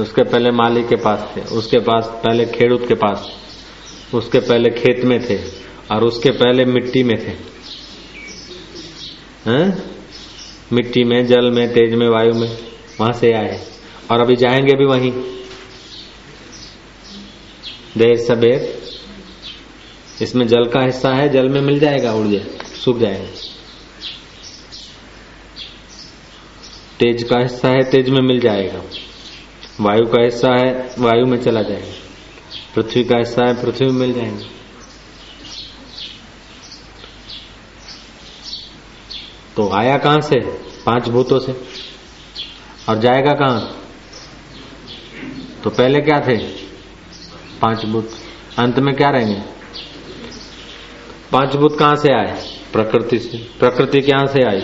उसके 0.02 0.24
पहले 0.24 0.52
माली 0.52 0.84
के 0.84 0.96
पास 0.96 1.30
थे। 1.38 1.42
उसके 1.42 1.80
पास 1.80 2.06
पहले 2.06 2.46
खेडूत 2.46 2.88
के 2.88 2.94
पास। 2.94 3.30
उसके 4.13 4.40
पहले 4.40 4.70
खेत 4.70 5.06
में 5.06 5.30
थे। 5.30 5.38
और 5.92 6.04
उसके 6.04 6.32
पहले 6.32 6.66
मिट्टी 6.66 7.04
में 7.04 7.18
थे। 7.20 7.38
हैं? 9.50 9.93
मिट्टी 10.74 11.03
में, 11.03 11.25
जल 11.25 11.51
में, 11.51 11.74
तेज 11.74 11.94
में, 11.94 12.10
वायु 12.10 12.34
में, 12.34 12.58
वहाँ 13.00 13.13
से 13.13 13.34
आए। 13.34 13.68
और 14.12 14.20
अभी 14.20 14.36
जाएँगे 14.36 14.75
भी 14.75 14.86
वहीं। 14.86 15.12
देर 17.98 18.18
सबेर 18.18 18.82
इसमें 20.22 20.48
जल 20.48 20.65
का 20.65 20.82
हिस्सा 20.82 21.10
है, 21.10 21.30
जल 21.30 21.50
में 21.50 21.62
मिल 21.62 21.80
जाएगा 21.80 22.13
उड़ 22.13 22.27
जाए 22.27 22.46
सूख 22.86 23.00
जाएगा। 23.00 23.27
तेज 27.00 27.24
का 27.24 27.39
हिस्सा 27.39 27.70
है, 27.70 27.84
तेज 27.84 28.10
में 28.10 28.22
मिल 28.22 28.39
जाएगा। 28.39 28.84
वायु 29.82 30.06
का 30.06 30.24
हिस्सा 30.24 30.56
है, 30.56 30.96
वायु 31.00 31.25
में 31.25 31.42
चला 31.42 31.62
जाएगा। 31.62 31.94
पृथ्वी 32.75 33.03
का 33.03 33.18
हिस्सा 33.18 33.46
है, 33.46 33.62
पृथ्वी 33.62 33.86
में 33.86 33.94
मिल 33.94 34.13
जाएँगे। 34.13 34.62
तो 39.55 39.69
आया 39.69 39.98
कहाँ 39.98 40.22
से? 40.22 40.39
पाँच 40.86 41.10
भूतों 41.10 41.39
से। 41.39 41.51
और 42.89 43.00
जाएगा 43.00 43.31
कहाँ? 43.31 43.79
तो 45.63 45.69
पहले 45.69 46.01
क्या 46.01 46.19
थे? 46.19 46.38
पाँच 47.62 47.86
भूत। 47.86 48.10
अंत 48.60 48.79
में 48.79 48.95
क्या 48.95 49.10
रहेंगे? 49.10 49.41
पाँच 51.31 51.55
भूत 51.55 51.79
कहाँ 51.79 51.95
से 51.95 52.13
आए? 52.13 52.60
प्रकृति 52.74 53.19
से। 53.19 53.38
प्रकृति 53.38 54.01
कहाँ 54.01 54.27
से 54.27 54.43
आई? 54.43 54.62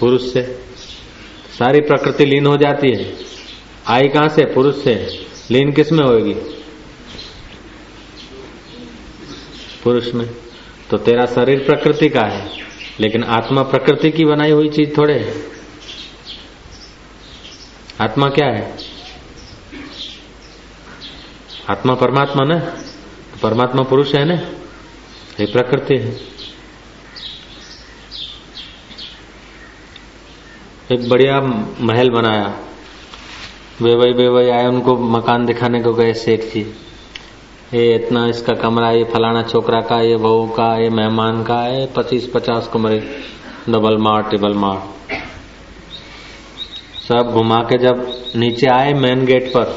पुरुष 0.00 0.32
से। 0.32 0.42
सारी 1.58 1.80
प्रकृति 1.80 2.26
लीन 2.26 2.46
हो 2.46 2.56
जाती 2.56 2.90
है। 2.90 3.14
आई 3.86 4.08
कहाँ 4.08 4.28
से? 4.28 4.44
पुरुष 4.54 4.84
से। 4.84 4.94
लीन 5.50 5.72
किसमें 5.72 6.04
होगी? 6.04 6.34
पुरुष 9.84 10.14
में। 10.14 10.47
तो 10.90 10.96
तेरा 10.96 11.26
शरीर 11.26 11.64
प्रकृति 11.64 12.08
का 12.08 12.20
है, 12.20 12.50
लेकिन 13.00 13.24
आत्मा 13.24 13.62
प्रकृति 13.62 14.10
की 14.10 14.24
बनाई 14.24 14.50
हुई 14.50 14.68
चीज़ 14.68 14.98
थोड़े 14.98 15.18
है। 15.18 15.42
आत्मा 18.00 18.28
क्या 18.28 18.46
है? 18.46 18.76
आत्मा 21.70 21.94
परमात्मा 21.94 22.44
ना? 22.44 22.58
तो 22.58 23.38
परमात्मा 23.42 23.82
पुरुष 23.82 24.14
है 24.14 24.24
ना? 24.24 24.34
ये 25.40 25.46
प्रकृति 25.46 25.94
है। 25.94 26.20
एक 30.92 31.08
बढ़िया 31.08 31.40
महल 31.80 32.10
बनाया। 32.10 32.44
बेवई 33.82 34.12
बेवई 34.12 34.50
आए, 34.50 34.66
उनको 34.66 34.98
मकान 34.98 35.46
दिखाने 35.46 35.82
को 35.82 35.92
गए, 35.92 36.12
सेठ 36.12 36.40
जी। 36.40 36.74
ये 37.73 37.93
इतना 37.95 38.25
इसका 38.27 38.53
कमरा 38.55 38.91
ये 38.91 39.03
फलाना 39.05 39.41
छोकरा 39.43 39.81
का 39.83 39.99
ये 40.01 40.17
बहू 40.19 40.45
का 40.57 40.67
ये 40.77 40.89
मेहमान 40.91 41.43
का 41.43 41.65
ये 41.67 41.85
पच्चीस 41.95 42.29
पचास 42.33 42.69
कमरे 42.73 42.99
डबल 43.69 43.97
मार 43.99 44.23
टेबल 44.31 44.53
मार 44.57 44.81
सब 47.07 47.31
घुमा 47.33 47.59
के 47.63 47.77
जब 47.79 48.05
नीचे 48.35 48.67
आए 48.69 48.93
मेन 48.99 49.25
गेट 49.25 49.51
पर 49.53 49.75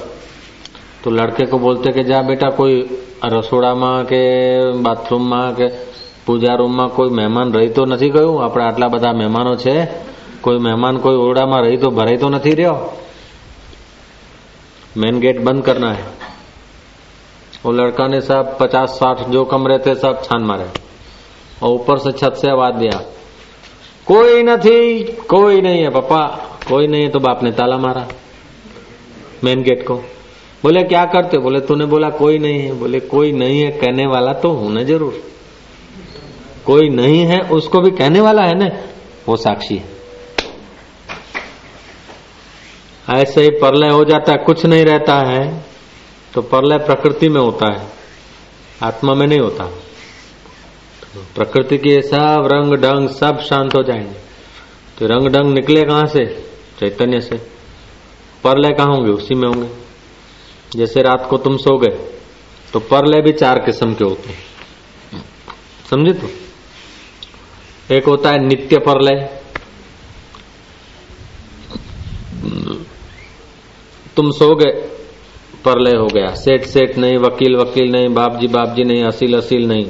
तो 1.05 1.11
लड़के 1.13 1.47
को 1.47 1.59
बोलते 1.59 1.93
कि 1.93 2.05
जा 2.05 2.23
बेटा 2.25 2.51
कोई 2.53 2.77
રસોડામાં 3.25 4.05
કે 4.05 4.21
બાથરૂમમાં 4.83 5.55
કે 5.55 5.67
પૂજા 6.27 6.55
રૂમમાં 6.55 6.91
કોઈ 6.91 7.11
મહેમાન 7.11 7.55
રહી 7.55 7.71
તો 7.71 7.87
નથી 7.87 8.11
ગયું 8.11 8.43
આપણે 8.43 8.65
આટલા 8.65 8.89
બધા 8.89 9.13
મહેમાનો 9.13 9.57
છે 9.57 9.75
કોઈ 10.43 10.59
મહેમાન 10.59 10.97
કોઈ 10.99 11.19
ઓરડામાં 11.19 11.65
રહી 11.65 11.77
તો 11.77 11.91
ભરાઈ 11.91 12.19
તો 12.19 12.29
નથી 12.31 12.55
રહ્યો 12.55 12.79
मेन 14.97 15.17
गेट 15.21 15.39
बंद 15.47 15.65
करना 15.65 15.89
है 15.93 16.05
वो 17.64 17.72
लड़का 17.72 18.08
ने 18.08 18.22
सब 18.22 18.58
पचास 18.60 18.90
साठ 18.92 19.28
जो 19.30 19.44
कमरे 19.46 19.78
थे 19.78 19.96
सब 19.96 20.22
छान 20.24 20.44
मारे। 20.44 20.70
और 21.62 21.70
ऊपर 21.72 21.98
से 21.98 22.12
छत 22.14 22.36
से 22.36 22.50
आवाज़ 22.52 22.76
दिया, 22.76 23.00
कोई 24.08 24.44
नहीं 24.44 25.04
कोई 25.30 25.62
नहीं 25.62 25.82
है 25.82 25.90
पापा, 25.90 26.22
कोई 26.68 26.88
नहीं 26.88 27.02
है 27.02 27.10
तो 27.10 27.20
बाप 27.20 27.44
ने 27.44 27.52
ताला 27.52 27.78
मारा 27.78 28.08
मेन 29.44 29.62
गेट 29.64 29.86
को। 29.88 29.96
बोले, 30.64 30.84
क्या 30.84 31.04
करते 31.06 31.38
बोले, 31.38 31.60
तूने 31.60 31.86
बोला 31.86 32.10
कोई 32.12 32.38
नहीं 32.40 32.60
है। 32.60 32.74
बोले, 32.80 33.00
कोई 33.02 33.32
नहीं 33.32 33.62
है, 33.62 33.70
कहने 33.72 34.06
वाला 34.08 34.34
तो 34.34 34.50
हूँ 34.52 34.72
ना 34.74 34.84
ज़रूर। 34.84 35.22
कोई 36.66 36.90
नहीं 36.90 37.26
है, 37.26 37.40
उसको 37.52 37.80
भी 37.82 37.92
कहने 37.92 38.22
वाला 38.22 38.42
है 38.42 38.58
ना, 38.58 38.68
वो 39.28 39.36
साक्षी 39.38 39.76
है। 39.76 40.00
ऐसे 43.12 43.42
ही 43.42 43.50
परलय 43.60 43.90
हो 43.90 44.04
जाता 44.06 44.32
है, 44.32 44.38
कुछ 44.38 44.66
नहीं 44.66 44.86
रहता 44.86 45.16
है। 45.22 45.71
तो 46.34 46.42
परलय 46.42 46.78
प्रकृति 46.78 47.30
में 47.30 47.42
होता 47.42 47.74
है, 47.74 47.88
आत्मा 48.84 49.14
में 49.14 49.28
नहीं 49.28 49.40
होता। 49.40 49.66
तो 51.14 51.26
प्रकृति 51.36 51.78
के 51.78 52.02
सब 52.02 52.48
रंग 52.52 52.74
ढंग 52.74 53.10
सब 53.10 53.40
शांत 53.40 53.76
हो 53.76 53.84
जाएँगे। 53.84 54.20
तो 54.98 55.08
रंग 55.08 55.28
ढंग 55.28 55.54
निकले 55.54 55.84
कहाँ 55.84 56.06
से? 56.06 56.26
चैतन्य 56.80 57.22
से। 57.22 57.38
परलय 58.44 58.74
कहाँ 58.74 58.88
होंगे? 58.88 59.12
उसी 59.12 59.36
में 59.36 59.48
होंगे। 59.48 59.70
जैसे 60.76 61.02
रात 61.02 61.28
को 61.30 61.38
तुम 61.38 61.58
सो 61.58 61.78
गए 61.78 61.96
तो 62.74 62.80
परलय 62.80 63.22
भी 63.22 63.32
चार 63.32 63.60
किस्म 63.60 63.94
के 63.94 64.04
होते 64.04 64.30
हैं। 64.30 64.44
समझे 65.90 66.14
तो? 66.14 66.30
एक 67.92 68.06
होता 68.06 68.30
है 68.30 68.40
नित्य 68.40 68.78
परलय, 68.80 69.42
तुम 74.16 74.32
सो 74.32 74.56
गए 74.56 74.74
परलय 75.65 75.97
हो 75.97 76.07
गया 76.09 76.35
सेठ 76.37 76.67
सेठ 76.67 76.99
नहीं 76.99 77.17
वकील 77.21 77.57
वकील 77.57 77.91
नहीं 77.93 78.09
बाप 78.15 78.39
जी 78.41 78.47
बाप 78.49 78.75
जी 78.77 78.85
नहीं 78.85 79.05
असील 79.05 79.35
असील 79.37 79.67
नहीं 79.69 79.87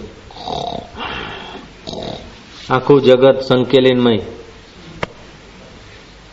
આખું 2.70 3.00
જગત 3.00 3.42
સંકેલીનમય 3.42 4.14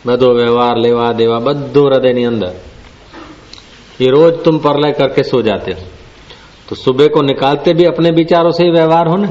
બધો 0.04 0.28
વ્યવહાર 0.34 0.76
લેવા 0.78 1.08
દેવા 1.20 1.40
બધું 1.40 1.84
હૃદયની 1.88 2.24
અંદર 2.26 2.54
ये 3.98 4.08
रोज 4.10 4.32
तुम 4.44 4.58
परलय 4.58 4.92
करके 4.92 5.22
सो 5.22 5.40
जाते 5.42 5.72
हो 5.72 5.82
तो 6.68 6.74
सुबह 6.76 7.06
को 7.08 7.20
निकालते 7.22 7.72
भी 7.72 7.84
अपने 7.84 8.10
विचारों 8.12 8.50
से 8.50 8.64
ही 8.64 8.70
व्यवहार 8.70 9.06
हो 9.08 9.16
ना 9.16 9.28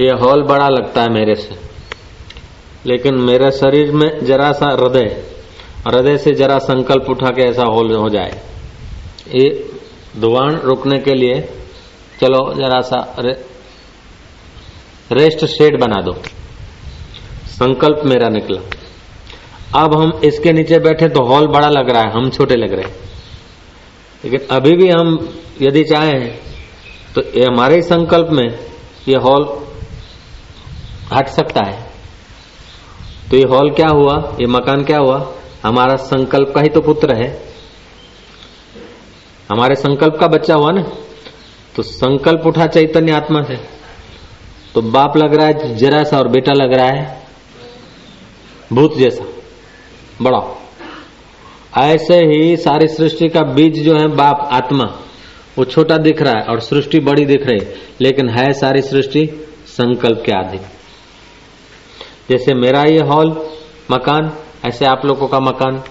ये 0.00 0.10
हॉल 0.22 0.42
बड़ा 0.44 0.68
लगता 0.68 1.02
है 1.02 1.10
मेरे 1.10 1.34
से 1.36 1.54
लेकिन 2.86 3.20
मेरे 3.22 3.50
शरीर 3.52 3.92
में 3.92 4.08
जरा 4.24 4.50
सा 4.52 4.70
हृदय 4.72 5.08
हृदय 5.87 6.17
से 6.17 6.31
जरा 6.33 6.57
संकल्प 6.59 7.09
उठा 7.09 7.29
के 7.29 7.41
ऐसा 7.41 7.63
हो 7.63 8.09
जाए। 8.09 8.41
ये 9.35 9.49
धुआँ 10.19 10.49
रुकने 10.63 10.99
के 10.99 11.13
लिए 11.13 11.41
चलो 12.21 12.53
जरा 12.53 12.79
सा 12.81 12.99
रे, 13.19 13.33
रेस्ट 15.11 15.45
शेड 15.47 15.79
बना 15.81 16.01
दो। 16.01 16.13
संकल्प 17.49 18.01
मेरा 18.05 18.29
निकला। 18.29 18.61
अब 19.75 19.95
हम 19.95 20.11
इसके 20.23 20.51
नीचे 20.53 20.79
बैठे 20.79 21.07
तो 21.09 21.23
हॉल 21.23 21.47
बड़ा 21.47 21.69
लग 21.69 21.89
रहा 21.89 22.01
है 22.01 22.11
हम 22.11 22.29
छोटे 22.29 22.55
लग 22.55 22.73
रहे 22.73 22.85
हैं। 22.85 22.95
लेकिन 24.23 24.47
अभी 24.51 24.71
भी 24.71 24.89
हम 24.89 25.17
यदि 25.61 25.83
चाहें 25.83 26.27
तो 27.15 27.21
ये 27.29 27.43
हमारे 27.43 27.81
संकल्प 27.81 28.29
में 28.31 28.47
ये 29.07 29.17
हॉल 29.17 29.47
हट 31.13 31.27
सकता 31.29 31.65
है। 31.65 31.77
तो 33.31 33.37
ये 33.37 33.43
हॉल 33.43 33.69
क्या 33.71 33.87
हुआ? 33.89 34.15
ये 34.41 34.47
मकान 34.47 34.83
क्या 34.83 34.97
हुआ? 34.97 35.19
हमारा 35.65 35.95
संकल्प 35.97 36.51
का 36.55 36.61
ही 36.61 36.69
तो 36.69 36.81
पुत्र 36.81 37.15
है। 37.15 37.29
हमारे 39.49 39.75
संकल्प 39.75 40.17
का 40.19 40.27
बच्चा 40.27 40.55
हुआ 40.55 40.71
ना 40.71 40.81
तो 41.75 41.83
संकल्प 41.83 42.45
उठा 42.47 42.65
चैतन्य 42.67 43.11
आत्मा 43.11 43.41
से। 43.43 43.55
तो 44.75 44.81
बाप 44.83 45.17
लग 45.17 45.33
रहा 45.33 45.47
है, 45.47 45.75
जरा 45.75 46.03
सा 46.03 46.17
और 46.17 46.27
बेटा 46.27 46.53
लग 46.53 46.73
रहा 46.73 46.87
है, 46.87 47.23
भूत 48.73 48.97
जैसा, 48.97 49.25
बड़ा। 50.21 50.41
ऐसे 51.79 52.15
ही 52.25 52.55
सारी 52.57 52.87
सृष्टि 52.87 53.29
का 53.29 53.41
बीज 53.53 53.83
जो 53.83 53.97
है, 53.97 54.07
बाप 54.07 54.49
आत्मा, 54.53 54.83
वो 55.57 55.65
छोटा 55.65 55.97
दिख 55.97 56.21
रहा 56.21 56.33
है 56.33 56.45
और 56.45 56.59
सृष्टि 56.61 56.99
बड़ी 57.01 57.25
दिख 57.25 57.45
रही 57.45 57.59
है, 57.59 57.75
लेकिन 58.01 58.29
है 58.29 58.51
सारी 58.53 58.81
सृष्टि 58.83 59.25
संकल्प 59.67 60.23
के 60.25 60.31
आधीन। 60.33 60.61
जैसे 62.29 62.53
मेरा 62.55 62.83
ये 62.83 62.99
हॉल, 63.03 63.31
मकान 63.91 64.31
ऐसे 64.65 64.85
आप 64.85 65.05
लोगों 65.05 65.27
का 65.27 65.39
मकान, 65.39 65.81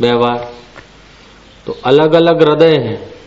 व्यवहार। 0.00 0.52
तो 1.66 1.76
अलग 1.84 2.14
अलग 2.14 2.42
हृदय 2.42 2.76
है। 2.76 3.18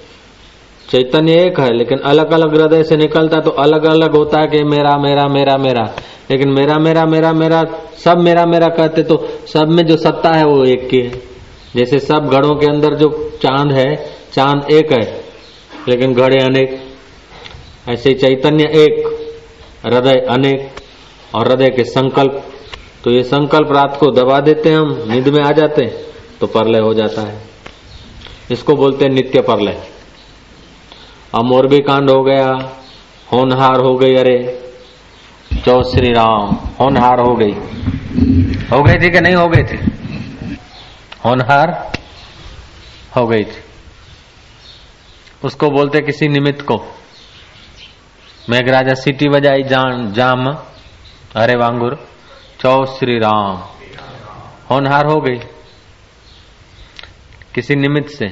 चैतन्य 0.89 1.33
एक 1.33 1.59
है, 1.59 1.73
लेकिन 1.73 1.97
अलग 1.97 2.31
अलग 2.31 2.61
हृदय 2.61 2.83
से 2.83 2.97
निकलता 2.97 3.39
तो 3.39 3.49
अलग 3.49 3.83
अलग 3.83 4.15
होता 4.15 4.39
है 4.39 4.47
कि 4.47 4.63
मेरा 4.63 4.97
मेरा 4.97 5.27
मेरा 5.27 5.57
मेरा। 5.57 5.95
लेकिन 6.31 6.49
मेरा 6.49 6.77
मेरा 6.77 7.05
मेरा 7.05 7.33
मेरा, 7.33 7.63
सब 8.03 8.17
मेरा 8.17 8.45
मेरा 8.45 8.67
कहते 8.67 9.03
तो 9.03 9.27
सब 9.47 9.67
में 9.69 9.85
जो 9.85 9.97
सत्ता 9.97 10.33
है 10.33 10.45
वो 10.45 10.65
एक 10.65 10.89
की 10.89 10.97
है। 10.97 11.21
जैसे 11.75 11.99
सब 11.99 12.27
घड़ों 12.27 12.55
के 12.55 12.65
अंदर 12.65 12.95
जो 12.95 13.31
चाँद 13.41 13.71
है, 13.71 14.15
चाँद 14.33 14.71
एक 14.71 14.91
है, 14.91 15.23
लेकिन 15.87 16.13
घड़े 16.13 16.37
अनेक। 16.37 16.93
ऐसे 17.89 18.13
चैतन्य 18.13 18.63
एक, 18.63 19.07
हृदय 19.85 20.25
अनेक, 20.29 20.71
और 21.35 21.47
हृदय 21.47 21.69
के 21.69 21.83
संकल्प 21.83 22.50
तो 23.03 23.11
ये 23.11 23.23
संकल्प 23.23 23.71
रात 23.71 23.97
को 23.99 24.11
दबा 24.11 24.39
देते 24.39 24.69
हैं 24.69 24.77
हम, 24.77 25.03
नींद 25.07 25.27
में 25.27 25.43
आ 25.43 25.51
जाते 25.51 25.85
हैं 25.85 25.93
तो 26.39 26.47
परलय 26.47 26.79
हो 26.79 26.93
जाता 26.93 27.21
है। 27.21 27.41
इसको 28.51 28.75
बोलते 28.75 29.05
हैं 29.05 29.11
नित्य 29.11 29.41
परलय। 29.41 29.79
अब 31.35 31.43
मोरबी 31.43 31.79
कांड 31.79 32.09
हो 32.09 32.23
गया, 32.23 32.47
होनहार 33.33 33.79
हो 33.79 33.95
गई, 33.95 34.15
अरे 34.15 34.37
चौ 35.65 35.81
श्री 35.83 36.09
राम, 36.09 36.55
होनहार 36.79 37.19
हो 37.19 37.35
गई। 37.35 37.53
हो 38.67 38.81
गई 38.83 38.93
थी 38.93 39.09
कि 39.09 39.21
नहीं 39.21 39.35
हो 39.35 39.47
गई 39.47 39.63
थी? 39.63 39.79
होनहार 41.25 41.91
हो 43.15 43.25
गई 43.27 43.43
थी। 43.43 43.59
उसको 45.43 45.69
बोलते 45.69 45.99
किसी 45.99 46.27
निमित्त 46.27 46.61
को। 46.61 46.77
मेघराजा 48.49 48.93
सीटी 48.93 49.29
बजाई 49.29 49.63
जाम, 49.63 50.45
अरे 51.35 51.55
वांगुर 51.55 52.07
चौ 52.61 52.85
श्री 52.87 53.17
राम। 53.19 53.55
होनहार 54.69 55.05
हो 55.05 55.15
गई। 55.21 55.37
किसी 57.55 57.75
निमित्त 57.75 58.09
से 58.09 58.27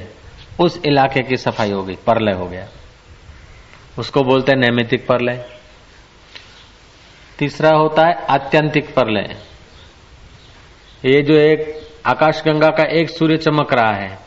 उस 0.60 0.80
इलाके 0.84 1.22
की 1.22 1.36
सफ़ाई 1.36 1.70
हो 1.70 1.82
गई 1.82 1.96
परलय 2.06 2.32
हो 2.32 2.46
गया। 2.46 2.68
उसको 3.98 4.22
बोलते 4.22 4.52
हैं 4.52 4.58
नैमितिक 4.58 5.06
परलय 5.06 5.44
तीसरा 7.38 7.70
होता 7.70 8.06
है 8.06 8.14
आत्यंतिक 8.30 8.94
परलय 8.94 9.36
ये 11.04 11.22
जो 11.22 11.34
एक 11.34 11.74
आकाश 12.06 12.42
गंगा 12.46 12.70
का 12.70 12.84
एक 12.92 13.10
सूर्य 13.10 13.36
चमक 13.36 13.74
रहा 13.74 13.92
है, 13.92 14.18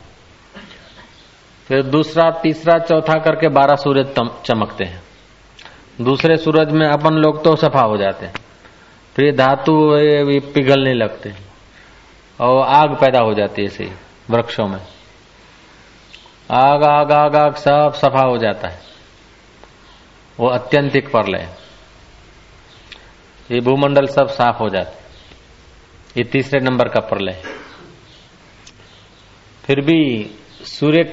फिर 1.68 1.84
दूसरा, 1.84 2.30
तीसरा, 2.34 2.80
चौथा 2.80 3.20
करके 3.20 3.48
बारह 3.52 3.76
सूर्य 3.76 4.04
चमकते 4.46 4.84
हैं। 4.84 5.04
दूसरे 6.02 6.38
सूरज 6.38 6.72
में 6.72 6.88
अपन 6.88 7.14
लोग 7.16 7.44
तो 7.44 7.56
सफ़ा 7.56 7.82
हो 7.82 7.98
जाते 7.98 8.26
हैं। 8.26 8.34
फिर 9.16 9.36
धातु 9.36 9.74
ये 9.98 10.40
पिघलने 10.54 10.94
लगते 10.94 11.34
और 12.40 12.62
आग 12.68 12.96
पैदा 12.96 13.20
हो 13.20 13.34
जाती 13.34 13.62
है 13.62 13.68
ऐसे 13.68 13.86
वृक्षों 14.30 14.68
में। 14.68 14.82
आग 16.52 16.84
आग 16.84 17.12
आग 17.12 17.36
आग 17.36 17.56
सब 17.56 17.94
सफ़ा 17.96 18.22
हो 18.22 18.38
जाता 18.38 18.68
है। 18.68 18.82
वो 20.40 20.48
अत्यंतिक 20.48 21.12
परलय 21.12 21.48
ये 23.52 23.60
भूमंडल 23.60 24.06
सब 24.08 24.28
साफ़ 24.30 24.58
हो 24.58 24.70
जाते 24.70 25.02
ये 26.18 26.24
तीसरे 26.24 26.60
नंबर 26.60 26.88
का 26.88 27.00
प्रलय 27.00 27.42
फिर 29.66 29.82
भी 29.82 30.00
सूर्य 30.66 31.04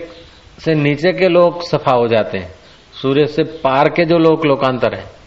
से 0.59 0.75
नीचे 0.75 1.13
के 1.13 1.29
लोग 1.29 1.63
सफ़ा 1.63 1.93
हो 1.93 2.07
जाते 2.09 2.39
हैं। 2.39 2.55
सूर्य 2.93 3.27
से 3.27 3.43
पार 3.43 3.89
के 3.89 4.05
जो 4.05 4.19
लोग 4.19 4.47
लोकांतर 4.47 4.95
है। 4.95 5.20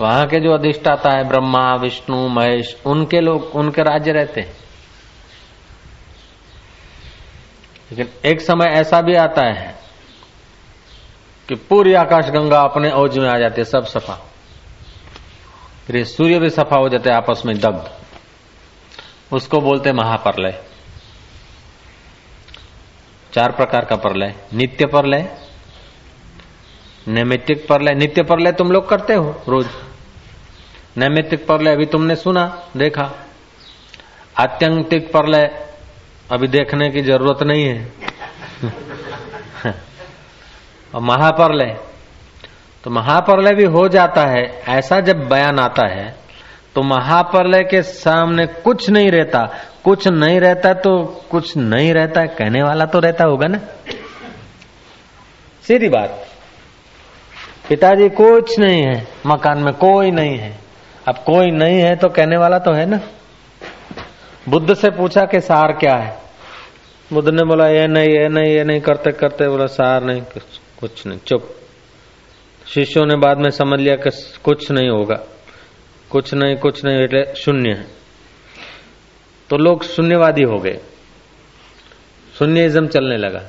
वहाँ 0.00 0.26
के 0.26 0.40
जो 0.40 0.52
अधिष्ठाता 0.52 1.10
है, 1.16 1.28
ब्रह्मा, 1.28 1.74
विष्णु, 1.74 2.28
महेश, 2.28 2.76
उनके 2.86 3.20
लोग, 3.20 3.42
उनके 3.42 3.82
राज्य 3.82 4.12
रहते 4.12 4.40
हैं। 4.40 4.56
लेकिन 7.92 8.30
एक 8.30 8.40
समय 8.40 8.64
ऐसा 8.64 9.00
भी 9.00 9.14
आता 9.14 9.46
है 9.46 9.78
कि 11.48 11.54
पूरी 11.54 11.94
आकाश 11.94 12.24
गंगा 12.24 12.60
अपने 12.60 12.90
औज 12.90 13.18
में 13.18 13.28
आ 13.28 13.38
जाती 13.38 13.60
है, 13.60 13.64
सब 13.64 13.86
सफ़ा। 13.86 14.14
फिर 15.86 16.04
सूर्य 16.04 16.38
भी 16.38 16.50
सफ़ा 16.50 16.78
हो 16.78 16.88
जाते 16.88 17.10
आपस 17.10 17.42
में 17.46 17.58
दग्ध। 17.58 17.90
उसको 19.32 19.60
बोलते 19.60 19.92
महाप्रलय। 19.92 20.62
चार 23.32 23.52
प्रकार 23.52 23.84
का 23.84 23.96
प्रलय। 23.96 24.34
नित्य 24.54 24.86
प्रलय, 24.86 25.38
नैमित्तिक 27.08 27.66
प्रलय। 27.66 27.94
नित्य 27.94 28.22
प्रलय 28.22 28.52
तुम 28.52 28.72
लोग 28.72 28.88
करते 28.88 29.14
हो 29.14 29.42
रोज। 29.48 29.66
नैमित्तिक 30.98 31.46
प्रलय 31.46 31.72
अभी 31.72 31.86
तुमने 31.86 32.16
सुना, 32.16 32.62
देखा। 32.76 33.10
आत्यंतिक 34.38 35.12
परलय 35.12 35.66
अभी 36.32 36.48
देखने 36.48 36.90
की 36.90 37.00
ज़रूरत 37.02 37.42
नहीं 37.42 37.64
है। 37.64 37.92
और 40.94 41.00
महाप्रलय 41.00 41.76
तो 42.84 42.90
महाप्रलय 42.90 43.54
भी 43.54 43.64
हो 43.64 43.88
जाता 43.88 44.26
है, 44.26 44.62
ऐसा 44.68 45.00
जब 45.00 45.28
बयान 45.28 45.58
आता 45.58 45.86
है 45.88 46.14
तो 46.74 46.82
महाप्रलय 46.82 47.62
के 47.64 47.82
सामने 47.82 48.46
कुछ 48.46 48.90
नहीं 48.90 49.10
रहता। 49.10 49.54
कुछ 49.84 50.08
नहीं 50.08 50.40
रहता 50.40 50.72
तो 50.74 51.22
कुछ 51.30 51.56
नहीं 51.56 51.92
रहता, 51.94 52.26
कहने 52.26 52.62
वाला 52.62 52.84
तो 52.84 52.98
रहता 52.98 53.24
होगा 53.24 53.46
ना। 53.46 53.58
सीधी 55.62 55.88
बात। 55.88 56.26
पिताजी, 57.68 58.08
कुछ 58.08 58.58
नहीं 58.58 58.82
है, 58.82 59.08
मकान 59.26 59.58
में 59.58 59.74
कोई 59.74 60.10
नहीं 60.10 60.38
है। 60.38 60.69
अब 61.09 61.15
कोई 61.25 61.51
नहीं 61.51 61.79
है 61.81 61.95
तो 61.95 62.09
कहने 62.09 62.37
वाला 62.37 62.59
तो 62.59 62.73
है 62.73 62.85
ना 62.85 62.99
बुद्ध 64.49 64.73
से 64.73 64.89
पूछा 64.89 65.25
कि 65.25 65.39
सार 65.41 65.71
क्या 65.73 65.95
है 65.95 66.17
बुद्ध 67.11 67.29
ने 67.29 67.45
बोला 67.45 67.67
ये 67.67 67.85
नहीं 67.87 68.09
ये 68.09 68.27
नहीं 68.29 68.53
ये 68.53 68.63
नहीं 68.63 68.81
करते 68.81 69.11
करते 69.11 69.47
बोला 69.47 69.65
सार 69.65 70.03
नहीं 70.03 70.21
कुछ 70.79 71.05
नहीं 71.07 71.19
चुप 71.19 71.53
शिष्यों 72.65 73.05
ने 73.05 73.15
बाद 73.15 73.37
में 73.37 73.49
समझ 73.51 73.79
लिया 73.79 73.95
कि 73.95 74.09
कुछ 74.43 74.71
नहीं 74.71 74.89
होगा 74.89 75.19
कुछ 76.11 76.33
नहीं 76.33 76.55
कुछ 76.55 76.83
नहीं 76.85 77.03
એટલે 77.03 77.23
शून्य 77.35 77.69
है 77.69 77.85
तो 79.49 79.57
लोग 79.57 79.83
शून्यवादी 79.85 80.43
हो 80.43 80.57
गए 80.59 80.79
शून्यइज्म 82.33 82.87
चलने 82.87 83.17
लगा 83.17 83.41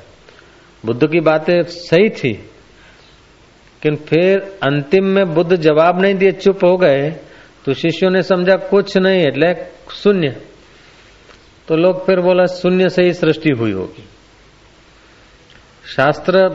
बुद्ध 0.83 1.07
की 1.11 1.19
बातें 1.19 1.63
सही 1.63 2.09
थी 2.09 2.31
लेकिन 2.31 3.95
फिर 4.05 4.39
अंतिम 4.63 5.05
में 5.05 5.33
बुद्ध 5.33 5.55
जवाब 5.55 6.01
नहीं 6.01 6.15
दिए 6.15 6.31
चुप 6.31 6.63
हो 6.63 6.75
गए 6.77 7.09
तो 7.65 7.73
शिष्यों 7.75 8.09
ने 8.11 8.21
समझा 8.23 8.55
कुछ 8.67 8.97
नहीं 8.97 9.25
એટલે 9.25 9.53
शून्य 9.93 10.29
तो 11.67 11.75
लोग 11.75 12.05
फिर 12.05 12.19
बोला 12.21 12.45
शून्य 12.51 12.89
से 12.89 13.03
ही 13.03 13.13
सृष्टि 13.13 13.51
हुई 13.51 13.71
होगी 13.71 14.03
शास्त्र 15.85 16.49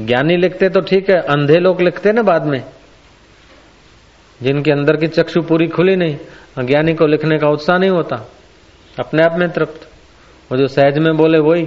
ज्ञानी 0.00 0.36
लिखते 0.36 0.68
तो 0.68 0.80
ठीक 0.80 1.10
है 1.10 1.16
अंधे 1.28 1.58
लोग 1.58 1.80
लिखते 1.80 2.12
ना 2.12 2.22
बाद 2.22 2.46
में 2.46 2.62
जिनके 4.40 4.70
अंदर 4.70 4.96
की 4.96 5.06
चक्षु 5.08 5.42
पूरी 5.42 5.66
खुली 5.68 5.96
नहीं 5.96 6.16
अज्ञानी 6.58 6.94
को 6.94 7.06
लिखने 7.06 7.38
का 7.38 7.48
उत्साह 7.48 7.78
नहीं 7.78 7.90
होता 7.90 8.16
अपने 8.96 9.24
आप 9.24 9.38
में 9.38 9.48
तृप्त 9.50 9.88
वो 10.50 10.58
जो 10.58 10.66
सहज 10.68 10.98
में 10.98 11.16
बोले 11.16 11.38
वही 11.40 11.66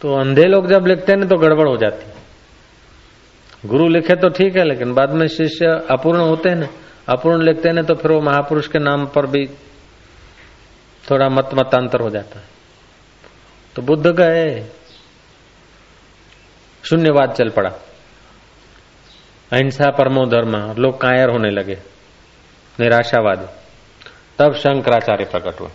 तो 0.00 0.14
अंधे 0.14 0.46
लोग 0.46 0.68
जब 0.68 0.86
लिखते 0.86 1.12
हैं 1.12 1.18
ना 1.18 1.26
तो 1.26 1.36
गड़बड़ 1.38 1.68
हो 1.68 1.76
जाती 1.76 3.68
गुरु 3.68 3.88
लिखे 3.88 4.14
तो 4.16 4.28
ठीक 4.30 4.56
है 4.56 4.64
लेकिन 4.64 4.94
बाद 4.94 5.10
में 5.12 5.26
शिष्य 5.30 5.66
अपूर्ण 5.90 6.20
होते 6.20 6.48
हैं 6.48 6.56
ना 6.56 6.68
अपूर्ण 7.09 7.43
लिखते 7.43 7.69
हैं 7.69 7.85
तो 7.85 7.95
फिर 7.95 8.11
वो 8.11 8.21
महापुरुष 8.21 8.67
के 8.67 8.79
नाम 8.79 9.05
पर 9.05 9.25
भी 9.25 9.47
थोड़ा 11.11 11.29
मत 11.29 11.49
मतांतर 11.53 11.99
हो 12.01 12.09
जाता 12.09 12.39
है। 12.39 12.45
तो 13.75 13.81
बुद्ध 13.81 14.07
गए। 14.07 14.69
शून्यवाद 16.89 17.31
चल 17.31 17.49
पड़ा। 17.49 17.69
अहिंसा 19.53 19.89
परमो 19.91 20.25
धर्म, 20.25 20.75
लोग 20.77 21.01
कायर 21.01 21.29
होने 21.29 21.49
लगे। 21.49 21.77
निराशावादी। 22.79 23.45
तब 24.39 24.53
शंकराचार्य 24.53 25.25
प्रकट 25.25 25.59
हुए। 25.59 25.69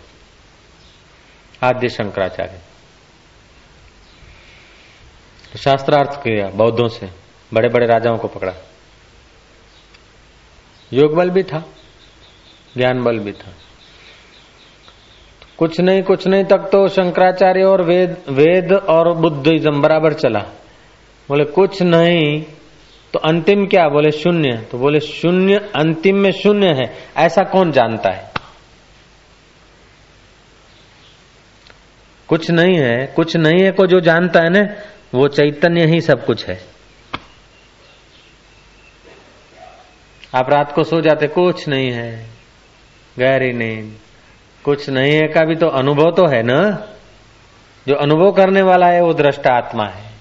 आद्य 1.63 1.89
शंकराचार्य। 1.89 2.59
शास्त्रार्थ 5.57 6.19
किया 6.19 6.49
बौद्धों 6.49 6.87
से। 6.87 7.09
बड़े 7.53 7.69
बड़े 7.69 7.87
राजाओं 7.87 8.17
को 8.17 8.27
पकड़ा। 8.27 8.53
योग 10.93 11.15
बल 11.15 11.29
भी 11.29 11.43
था 11.43 11.65
ज्ञान 12.77 13.03
बल 13.03 13.19
भी 13.19 13.31
था। 13.31 13.51
कुछ 15.57 15.79
नहीं 15.79 16.03
कुछ 16.03 16.27
नहीं 16.27 16.43
तक 16.43 16.57
तो 16.57 16.87
शंकराचार्य 16.87 17.63
और 17.63 17.83
वेद 17.83 18.17
वेद 18.29 18.73
और 18.73 19.13
बुद्धिज्म 19.13 19.81
बराबर 19.81 20.13
चला। 20.13 20.39
बोले, 21.29 21.43
कुछ 21.43 21.81
नहीं 21.81 22.45
तो 23.13 23.19
अंतिम 23.19 23.65
क्या? 23.65 23.89
बोले, 23.89 24.11
शून्य। 24.11 24.57
तो 24.71 24.77
बोले, 24.77 24.99
शून्य, 24.99 25.55
अंतिम 25.55 26.17
में 26.17 26.31
शून्य 26.31 26.67
है, 26.67 26.93
ऐसा 27.17 27.43
कौन 27.43 27.71
जानता 27.71 28.09
है? 28.09 28.31
कुछ 32.27 32.51
नहीं 32.51 32.77
है, 32.77 33.07
कुछ 33.15 33.35
नहीं 33.35 33.63
है 33.63 33.71
को 33.71 33.87
जो 33.87 33.99
जानता 33.99 34.39
है 34.39 34.49
ना, 34.49 34.75
वो 35.15 35.27
चैतन्य 35.27 35.85
ही 35.85 36.01
सब 36.01 36.25
कुछ 36.25 36.45
है। 36.45 36.72
आप 40.35 40.49
रात 40.49 40.71
को 40.71 40.83
सो 40.83 41.01
जाते, 41.01 41.27
कुछ 41.27 41.67
नहीं 41.67 41.91
है। 41.91 42.27
गहरी 43.19 43.51
नींद। 43.51 43.97
कुछ 44.63 44.89
नहीं 44.89 45.13
है, 45.13 45.27
का 45.27 45.45
भी 45.45 45.55
तो 45.55 45.67
अनुभव 45.67 46.11
तो 46.11 46.27
है 46.27 46.43
ना? 46.43 46.87
जो 47.87 47.95
अनुभव 47.95 48.31
करने 48.31 48.61
वाला 48.61 48.87
है, 48.87 49.01
वो 49.01 49.13
दृष्टा 49.13 49.53
आत्मा 49.53 49.85
है। 49.85 50.13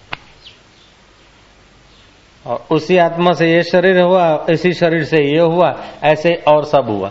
और 2.47 2.67
उसी 2.71 2.97
आत्मा 2.97 3.33
से 3.33 3.53
ये 3.53 3.63
शरीर 3.63 4.01
हुआ, 4.01 4.47
इसी 4.51 4.73
शरीर 4.73 5.05
से 5.05 5.17
ये 5.17 5.41
हुआ, 5.41 5.85
ऐसे 6.05 6.35
और 6.35 6.65
सब 6.65 6.87
हुआ। 6.89 7.11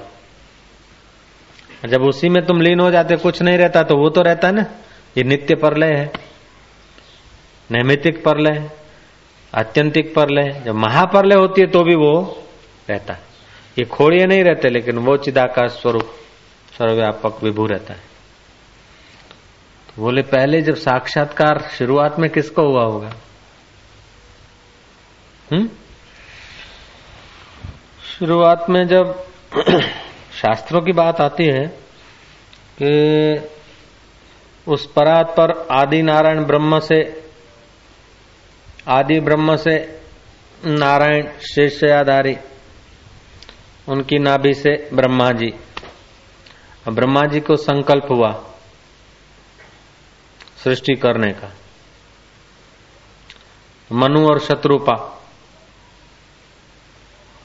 जब 1.85 2.01
उसी 2.01 2.29
में 2.29 2.45
तुम 2.45 2.61
लीन 2.61 2.79
हो 2.79 2.91
जाते, 2.91 3.15
कुछ 3.15 3.41
नहीं 3.41 3.57
रहता 3.57 3.83
तो 3.83 3.95
वो 3.95 4.09
तो 4.09 4.21
रहता 4.21 4.47
है 4.47 4.53
ना। 4.53 4.65
ये 5.17 5.23
नित्य 5.23 5.55
परलय 5.55 5.93
है। 5.93 6.11
नैमितिक 7.71 8.23
परलय 8.23 8.57
है 8.57 8.81
परलय, 10.01 10.61
जब 10.65 10.75
महापरलय 10.75 11.35
होती 11.35 11.61
है 11.61 11.67
तो 11.67 11.83
भी 11.83 11.95
वो 11.95 12.43
रहता 12.89 13.13
है। 13.13 13.31
ये 13.79 13.85
खोड़िए 13.85 14.25
नहीं 14.25 14.43
रहते, 14.43 14.69
लेकिन 14.69 14.97
वो 14.97 15.17
चिदाकाश 15.17 15.71
स्वरूप, 15.71 16.11
सर्वव्यापक 16.77 17.43
विभू 17.43 17.65
रहता 17.65 17.93
है। 17.93 17.99
तो 19.87 20.01
बोले, 20.01 20.21
पहले 20.21 20.61
जब 20.61 20.75
साक्षात्कार 20.75 21.69
शुरुआत 21.77 22.19
में 22.19 22.29
किसको 22.29 22.61
हुआ 22.61 22.83
होगा? 22.83 23.13
हम्म? 25.53 25.69
शुरुआत 28.19 28.65
में 28.69 28.87
जब 28.87 29.23
शास्त्रों 30.33 30.81
की 30.81 30.91
बात 30.91 31.21
आती 31.21 31.45
है 31.45 31.67
कि 32.81 33.41
उस 34.67 34.91
परात 34.91 35.35
पर 35.39 35.67
आदि 35.71 36.01
नारायण 36.01 36.43
ब्रह्म 36.43 36.79
से, 36.79 37.29
आदि 38.87 39.19
ब्रह्म 39.19 39.55
से 39.55 40.01
नारायण 40.65 41.27
शेषयाधारी 41.39 42.37
उनकी 43.91 44.19
नाभि 44.19 44.53
से 44.53 44.75
ब्रह्मा 44.93 45.31
जी 45.31 45.53
ब्रह्मा 46.89 47.21
जी 47.25 47.39
को 47.39 47.55
संकल्प 47.55 48.07
हुआ 48.11 48.31
सृष्टि 50.63 50.95
करने 50.95 51.31
का। 51.31 51.51
मनु 53.89 54.25
और 54.27 54.39
शत्रुपा 54.39 54.95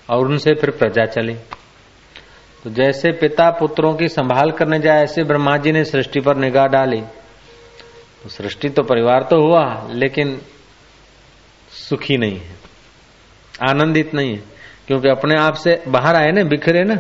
और 0.09 0.27
उनसे 0.27 0.55
फिर 0.55 0.71
प्रजा 0.71 1.05
चली। 1.07 1.35
तो 2.65 2.71
जैसे 2.71 3.13
पिता 3.13 3.51
पुत्रों 3.51 3.95
की 3.95 4.09
संभाल 4.09 4.51
करने 4.51 4.79
जाए, 4.79 5.03
ऐसे 5.03 5.25
ब्रह्मा 5.25 5.57
जी 5.57 5.73
ने 5.73 5.85
सृष्टि 5.85 6.21
पर 6.21 6.37
निगाह 6.37 6.67
डाली। 6.67 7.01
तो 8.23 8.29
सृष्टि 8.29 8.69
तो 8.69 8.83
परिवार 8.83 9.23
तो 9.23 9.41
हुआ, 9.43 9.65
लेकिन 9.91 10.41
सुखी 11.71 12.17
नहीं 12.17 12.39
है, 12.39 12.55
आनंदित 13.71 14.15
नहीं 14.15 14.35
है। 14.35 14.56
क्योंकि 14.87 15.09
अपने 15.09 15.35
आप 15.41 15.55
से 15.55 15.83
बाहर 15.89 16.17
आए 16.17 16.31
ना, 16.33 16.43
बिखरे 16.43 16.85
ना। 16.85 16.95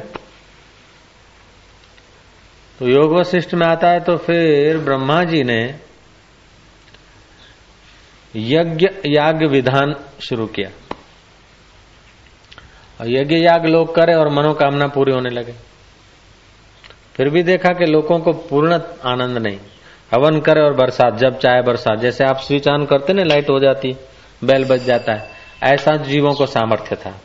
तो 2.78 2.88
योग 2.88 3.12
वशिष्ठ 3.12 3.54
में 3.54 3.66
आता 3.66 3.88
है 3.88 4.00
तो 4.00 4.16
फिर 4.16 4.78
ब्रह्मा 4.78 5.24
जी 5.24 5.42
ने 5.42 5.74
यज्ञ 8.36 8.88
याग 9.06 9.44
विधान 9.44 9.94
शुरू 10.20 10.46
किया। 10.46 10.70
और 13.00 13.10
यज्ञ 13.10 13.36
याग 13.36 13.66
लोग 13.66 13.94
करे 13.94 14.14
और 14.14 14.28
मनोकामना 14.28 14.86
पूरी 14.86 15.12
होने 15.12 15.30
लगे। 15.30 15.54
फिर 17.14 17.28
भी 17.28 17.42
देखा 17.42 17.72
कि 17.72 17.84
लोगों 17.84 18.18
को 18.18 18.32
पूर्ण 18.32 18.80
आनंद 19.04 19.38
नहीं। 19.38 19.58
हवन 20.14 20.40
करे 20.40 20.60
और 20.60 20.74
बरसात, 20.74 21.14
जब 21.14 21.38
चाहे 21.38 21.62
बरसात। 21.62 21.98
जैसे 21.98 22.24
आप 22.24 22.36
स्विच 22.36 22.68
ऑन 22.68 22.86
करते 22.86 23.12
ना, 23.12 23.22
लाइट 23.22 23.50
हो 23.50 23.60
जाती, 23.60 23.96
बैल 24.44 24.64
बज 24.64 24.84
जाता 24.84 25.12
है। 25.12 25.30
ऐसा 25.62 25.96
जीवों 25.96 26.34
को 26.34 26.46
सामर्थ्य 26.46 26.96
था। 26.96 27.20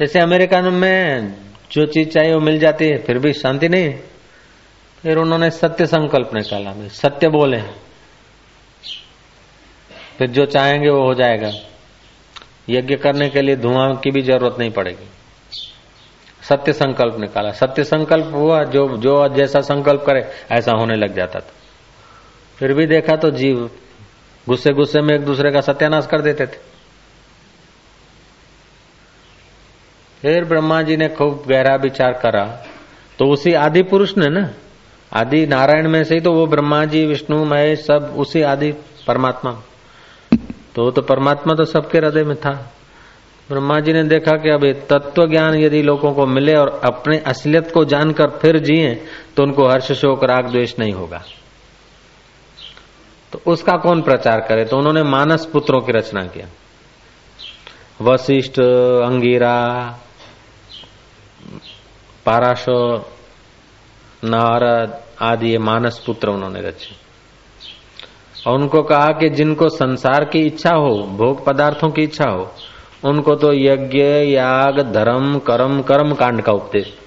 जैसे 0.00 0.20
अमेरिका 0.20 0.60
में 0.60 1.32
जो 1.72 1.86
चीज़ 1.86 2.08
चाहिए 2.08 2.34
वो 2.34 2.40
मिल 2.40 2.58
जाती 2.58 2.84
है, 2.84 2.98
फिर 2.98 3.18
भी 3.18 3.32
शांति 3.32 3.68
नहीं 3.68 3.94
फिर 5.02 5.16
उन्होंने 5.16 5.50
सत्य 5.50 5.86
संकल्प 5.86 6.30
निकाला 6.34 6.88
सत्य 6.88 7.28
बोले। 7.28 7.60
फिर 10.18 10.30
जो 10.30 10.46
चाहेंगे 10.46 10.90
वो 10.90 11.06
हो 11.06 11.14
जाएगा। 11.14 11.50
यज्ञ 12.68 12.96
करने 12.96 13.28
के 13.28 13.40
लिए 13.40 13.56
धुआँ 13.56 13.96
की 13.96 14.10
भी 14.10 14.22
ज़रूरत 14.22 14.56
नहीं 14.58 14.70
पड़ेगी। 14.70 15.08
सत्य 16.42 16.72
संकल्प 16.72 17.16
निकाला। 17.20 17.50
सत्य 17.50 17.84
संकल्प 17.84 18.30
हुआ, 18.34 18.64
जो 18.64 18.96
जो 18.96 19.28
जैसा 19.28 19.60
संकल्प 19.60 20.00
करे, 20.06 20.30
ऐसा 20.50 20.72
होने 20.72 20.94
लग 20.94 21.14
जाता 21.14 21.40
था। 21.40 21.52
फिर 22.58 22.72
भी 22.72 22.86
देखा 22.86 23.16
तो 23.16 23.30
जीव 23.30 23.70
गुस्से 24.48 24.72
गुस्से 24.72 25.00
में 25.00 25.14
एक 25.14 25.24
दूसरे 25.24 25.52
का 25.52 25.60
सत्यानाश 25.60 26.06
कर 26.06 26.20
देते 26.20 26.46
थे। 26.46 26.75
फिर 30.26 30.44
ब्रह्मा 30.44 30.82
जी 30.82 30.96
ने 30.96 31.08
खूब 31.08 31.44
गहरा 31.48 31.74
विचार 31.74 32.12
करा 32.12 32.44
तो 33.18 33.26
उसी 33.26 33.52
आदि 33.52 33.82
पुरुष 33.82 34.16
ने 34.18 34.28
ना, 34.28 34.48
आदि 35.12 35.46
नारायण 35.46 35.88
में 35.88 36.02
से 36.04 36.14
ही 36.14 36.20
तो 36.20 36.32
वो 36.32 36.46
ब्रह्मा 36.46 36.84
जी, 36.84 37.04
विष्णु, 37.06 37.44
महेश, 37.44 37.78
सब 37.78 38.14
उसी 38.16 38.42
आदि 38.42 38.72
परमात्मा। 39.06 39.52
तो 40.74 40.90
तो 40.90 41.02
परमात्मा 41.02 41.54
तो 41.54 41.64
सबके 41.64 41.98
हृदय 41.98 42.24
में 42.24 42.36
था। 42.36 42.52
ब्रह्मा 43.48 43.78
जी 43.80 43.92
ने 43.92 44.02
देखा 44.02 44.36
कि 44.36 44.50
अब 44.50 44.66
तत्व 44.90 45.26
ज्ञान 45.26 45.54
यदि 45.54 45.82
लोगों 45.82 46.12
को 46.12 46.26
मिले 46.26 46.54
और 46.54 46.80
अपने 46.84 47.18
असलियत 47.18 47.70
को 47.72 47.84
जानकर 47.84 48.30
फिर 48.30 48.58
जिए 48.58 48.94
तो 49.36 49.42
उनको 49.42 49.68
हर्ष, 49.68 49.92
शोक, 49.92 50.24
राग, 50.24 50.50
द्वेष 50.50 50.78
नहीं 50.78 50.92
होगा। 50.92 51.22
तो 53.32 53.40
उसका 53.46 53.76
कौन 53.76 54.02
प्रचार 54.02 54.40
करे? 54.40 54.64
तो 54.64 54.78
उन्होंने 54.78 55.02
मानस 55.02 55.46
पुत्रों 55.46 55.80
की 55.80 55.92
रचना 55.92 56.26
किया। 56.26 56.46
वशिष्ठ, 58.02 58.60
अंगीरा 58.60 59.56
पाराशो 62.26 62.98
नारद 64.24 65.00
आदि 65.22 65.50
ये 65.50 65.58
मानस 65.58 66.02
पुत्र 66.06 66.28
उन्होंने 66.28 66.60
रचे। 66.60 67.06
और 68.50 68.58
उनको 68.58 68.82
कहा 68.82 69.06
कि 69.06 69.30
जिनको 69.30 69.68
संसार 69.68 70.24
की 70.24 70.38
इच्छा 70.38 70.74
हो, 70.74 71.02
भोग 71.02 71.44
पदार्थों 71.44 71.90
की 71.90 72.02
इच्छा 72.02 72.30
हो, 72.30 72.52
उनको 73.04 73.34
तो 73.34 73.52
यज्ञ, 73.52 74.02
याग, 74.34 74.92
धर्म, 74.92 75.38
कर्म 75.38 75.82
कर्म 75.82 76.14
कांड 76.14 76.42
का 76.42 76.52
उपदेश। 76.52 76.98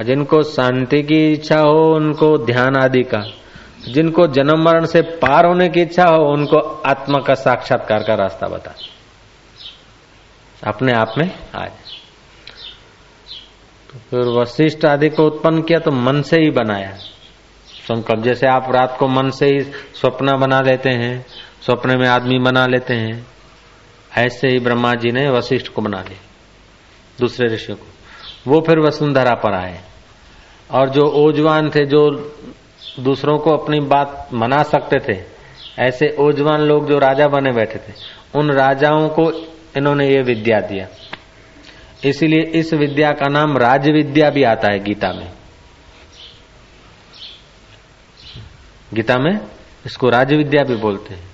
जिनको 0.00 0.42
शांति 0.42 1.02
की 1.02 1.32
इच्छा 1.32 1.58
हो, 1.58 1.94
उनको 1.94 2.38
ध्यान 2.38 2.76
आदि 2.76 3.02
का। 3.02 3.22
जिनको 3.88 4.26
जन्म 4.26 4.64
मरण 4.64 4.84
से 4.84 5.02
पार 5.02 5.46
होने 5.46 5.68
की 5.68 5.80
इच्छा 5.80 6.04
हो, 6.04 6.32
उनको 6.32 6.82
आत्मा 6.86 7.18
का 7.18 7.34
साक्षात्कार 7.34 7.98
का 7.98 8.14
रास्ता 8.14 8.46
बता। 8.46 8.74
अपने 10.66 10.92
आप 10.92 11.14
में 11.18 11.28
तो 11.28 11.87
फिर 14.10 14.20
वशिष्ठ 14.20 14.84
आदि 14.84 15.08
को 15.08 15.26
उत्पन्न 15.26 15.62
किया 15.62 15.78
तो 15.78 15.90
मन 15.90 16.22
से 16.22 16.36
ही 16.36 16.50
बनाया। 16.50 16.92
संकल्प 17.88 18.24
जैसे 18.24 18.46
आप 18.46 18.66
रात 18.70 18.96
को 18.98 19.08
मन 19.08 19.30
से 19.30 19.46
ही 19.46 19.60
स्वप्न 19.94 20.36
बना 20.36 20.60
लेते 20.60 20.90
हैं, 20.90 21.26
स्वप्न 21.62 21.98
में 21.98 22.08
आदमी 22.08 22.38
बना 22.38 22.66
लेते 22.66 22.94
हैं, 22.94 23.26
ऐसे 24.16 24.48
ही 24.48 24.58
ब्रह्मा 24.58 24.94
जी 24.94 25.12
ने 25.12 25.30
वशिष्ठ 25.30 25.68
को 25.68 25.82
बना 25.82 26.00
लिया, 26.00 26.20
दूसरे 27.20 27.54
ऋषि 27.54 27.72
को। 27.72 27.86
वो 28.50 28.60
फिर 28.60 28.78
वसुंधरा 28.78 29.34
पर 29.34 29.54
आए। 29.54 29.80
और 30.70 30.88
जो 30.88 31.02
ओजवान 31.02 31.70
थे, 31.70 31.86
जो 31.86 32.10
दूसरों 33.00 33.38
को 33.38 33.50
अपनी 33.50 33.80
बात 33.80 34.28
मना 34.34 34.62
सकते 34.62 34.96
थे, 35.08 35.22
ऐसे 35.78 36.16
ओजवान 36.18 36.60
लोग 36.60 36.88
जो 36.88 36.98
राजा 36.98 37.26
बने 37.26 37.52
बैठे 37.52 37.78
थे, 37.78 37.92
उन 38.34 38.50
राजाओं 38.50 39.08
को 39.08 39.30
इन्होंने 39.76 40.08
ये 40.08 40.22
विद्या 40.22 40.60
दिया। 40.60 40.86
इसीलिए 42.04 42.40
इस 42.40 42.74
विद्या 42.74 43.12
का 43.12 43.28
नाम 43.28 43.58
राज 43.58 43.88
विद्या 43.88 44.30
भी 44.30 44.42
आता 44.42 44.72
है 44.72 44.78
गीता 44.78 45.12
में। 45.12 45.32
गीता 48.94 49.18
में 49.18 49.40
इसको 49.86 50.08
राज 50.08 50.34
विद्या 50.34 50.64
भी 50.64 50.76
बोलते 50.76 51.14
हैं। 51.14 51.28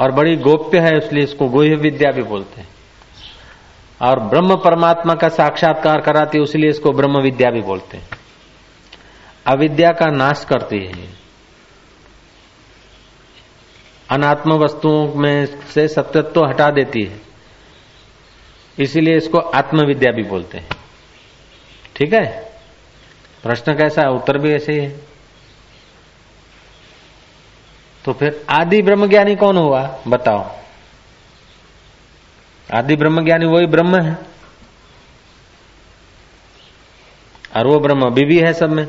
और 0.00 0.12
बड़ी 0.12 0.36
गोप्य 0.36 0.78
है, 0.78 0.98
इसलिए 0.98 1.24
इसको 1.24 1.48
गोह्य 1.48 1.74
विद्या 1.74 2.10
भी 2.10 2.22
बोलते 2.22 2.60
हैं। 2.60 2.68
और 4.02 4.20
ब्रह्म 4.20 4.56
परमात्मा 4.56 5.14
का 5.14 5.28
साक्षात्कार 5.28 6.00
कराती 6.00 6.38
है 6.38 6.44
इसलिए 6.44 6.70
इसको 6.70 6.90
ब्रह्म 6.90 7.20
विद्या 7.20 7.50
भी 7.50 7.60
बोलते 7.60 7.96
हैं। 7.96 8.08
अविद्या 9.46 9.90
का 9.90 10.06
नाश 10.06 10.44
करती 10.44 10.86
है। 10.86 11.08
अनात्म 14.10 14.52
वस्तुओं 14.52 15.14
में 15.14 15.46
से 15.46 15.88
सत्यत्व 15.88 16.44
हटा 16.44 16.70
देती 16.70 17.02
है। 17.02 17.23
इसीलिए 18.78 19.16
इसको 19.16 19.38
आत्मविद्या 19.38 20.12
भी 20.12 20.22
बोलते 20.22 20.58
हैं। 20.58 20.68
ठीक 21.96 22.12
है? 22.12 22.52
प्रश्न 23.42 23.74
कैसा 23.74 24.02
है? 24.02 24.10
उत्तर 24.10 24.38
भी 24.38 24.52
ऐसे 24.52 24.72
ही 24.72 24.78
है। 24.78 25.00
तो 28.04 28.12
फिर 28.12 28.46
आदि 28.50 28.82
ब्रह्मज्ञानी 28.82 29.36
कौन 29.36 29.56
हुआ? 29.56 29.98
बताओ। 30.08 30.56
आदि 32.74 32.96
ब्रह्मज्ञानी 32.96 33.46
वही 33.46 33.66
ब्रह्म 33.66 34.02
है। 34.02 34.18
और 37.56 37.66
वो 37.66 37.80
ब्रह्म 37.80 38.06
अभी 38.06 38.24
भी 38.24 38.38
है 38.38 38.52
सब 38.52 38.70
में। 38.70 38.86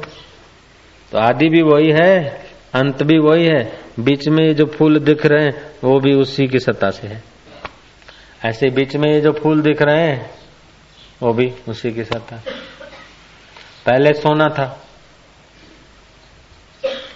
तो 1.11 1.17
आदि 1.17 1.49
भी 1.49 1.61
वही 1.61 1.91
है, 1.91 2.45
अंत 2.73 3.03
भी 3.03 3.17
वही 3.17 3.45
है। 3.45 3.79
बीच 3.99 4.27
में 4.27 4.55
जो 4.55 4.65
फूल 4.65 4.99
दिख 4.99 5.25
रहे 5.25 5.45
हैं, 5.45 5.71
वो 5.83 5.99
भी 5.99 6.13
उसी 6.13 6.47
की 6.47 6.59
सत्ता 6.59 6.89
से 6.89 7.07
है। 7.07 7.34
ऐसे 8.45 8.69
बीच 8.69 8.95
में 8.95 9.11
ये 9.11 9.21
जो 9.21 9.31
फूल 9.31 9.61
दिख 9.61 9.81
रहे 9.81 10.07
हैं, 10.07 10.31
वो 11.21 11.33
भी 11.33 11.53
उसी 11.67 11.93
के 11.93 12.03
साथ 12.03 12.19
था। 12.19 12.37
पहले 13.85 14.13
सोना 14.13 14.49
था। 14.49 14.81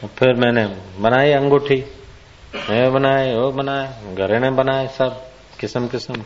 फिर 0.06 0.34
मैंने 0.34 0.66
बनाई 1.00 1.32
अंगूठी। 1.32 1.76
ये 2.56 2.90
बनाए, 2.90 3.36
वो 3.36 3.52
बनाए, 3.52 4.16
घरे 4.16 4.40
ने 4.40 4.50
बनाए 4.50 4.88
सब, 4.88 5.32
किस्म 5.60 5.88
किस्म। 5.88 6.24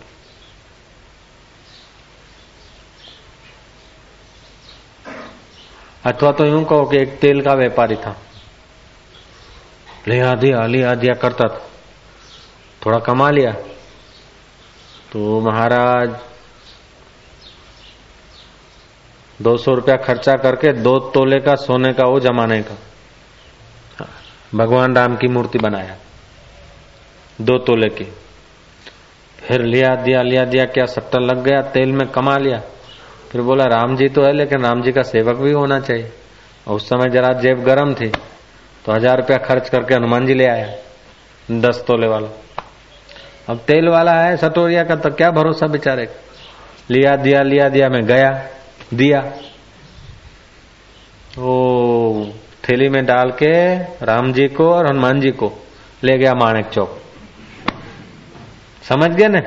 अथवा 6.06 6.32
तो 6.32 6.46
यूँ 6.46 6.66
कहो 6.66 6.86
कि 6.86 6.98
एक 6.98 7.20
तेल 7.20 7.42
का 7.42 7.54
व्यापारी 7.54 7.96
था। 7.96 8.22
लिया 10.08 10.36
दिया 10.36 10.66
लिया 10.66 10.96
दिया 10.96 11.14
करता 11.14 11.48
था। 11.48 11.70
थोड़ा 12.86 13.00
कमा 13.00 13.30
लिया। 13.30 13.56
तो 15.14 15.40
महाराज, 15.42 16.16
दो 19.40 19.56
सौ 19.58 19.74
रुपया 19.74 19.96
खर्चा 19.98 20.34
करके 20.36 20.72
दो 20.74 20.98
तोले 21.14 21.40
का, 21.40 21.56
सोने 21.58 21.92
का, 21.94 22.04
वो 22.04 22.20
जमाने 22.20 22.62
का। 22.62 22.78
भगवान 24.56 24.96
राम 24.96 25.16
की 25.16 25.28
मूर्ति 25.28 25.60
बनाया, 25.60 25.96
दो 27.42 27.58
तोले 27.60 27.90
की। 27.90 28.12
फिर 29.40 29.62
लिया, 29.64 29.96
दिया 29.98 30.22
लिया, 30.22 30.46
दिया, 30.46 30.66
क्या 30.68 30.86
सट्टा 30.88 31.20
लग 31.20 31.44
गया, 31.44 31.62
तेल 31.72 31.92
में 31.92 32.08
कमा 32.10 32.38
लिया। 32.38 32.62
फिर 33.32 33.42
बोला, 33.42 33.66
राम 33.68 33.96
जी 33.96 34.08
तो 34.10 34.24
है, 34.24 34.32
लेकिन 34.34 34.66
राम 34.66 34.82
जी 34.82 34.92
का 34.92 35.02
सेवक 35.04 35.38
भी 35.38 35.52
होना 35.52 35.80
चाहिए। 35.80 36.12
और 36.68 36.76
उस 36.76 36.90
समय 36.90 37.10
जरा 37.10 37.34
जेब 37.40 37.64
गर्म 37.64 37.94
थी 37.94 38.10
तो 38.86 38.92
हज़ार 38.92 39.18
रुपया 39.18 39.38
खर्च 39.40 39.70
करके 39.70 39.96
हनुमान 39.96 40.26
जी 40.26 40.34
ले 40.34 40.46
आया, 40.48 40.74
दस 41.62 41.84
तोले 41.88 42.08
वाला। 42.08 42.28
अब 43.50 43.58
तेल 43.58 43.90
वाला 43.90 44.12
है 44.12 44.38
सटोरिया 44.38 44.84
का 44.84 44.96
तो 44.96 45.10
क्या 45.10 45.32
भरोसा 45.32 45.68
बेचारे? 45.68 46.08
लिया, 46.90 47.16
दिया 47.16 47.42
लिया, 47.42 47.70
दिया, 47.70 47.90
मैं 47.90 48.06
गया, 48.06 48.48
दिया। 48.94 49.34
ओ 51.40 52.26
थैली 52.64 52.90
में 52.90 53.06
डाल 53.06 53.32
के 53.32 53.78
राम 54.06 54.34
जी 54.34 54.48
को 54.48 54.74
और 54.74 54.88
हनुमान 54.88 55.20
जी 55.20 55.32
को 55.32 55.68
ले 56.04 56.18
गया 56.18 56.34
माणिक 56.34 56.66
चौक। 56.66 57.02
समझ 58.84 59.10
गए 59.12 59.28
ना? 59.28 59.42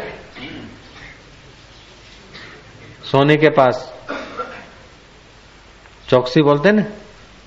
सोने 3.10 3.36
के 3.36 3.48
पास। 3.48 3.94
चौकसी 6.08 6.42
बोलते 6.42 6.72
ना? 6.72 6.82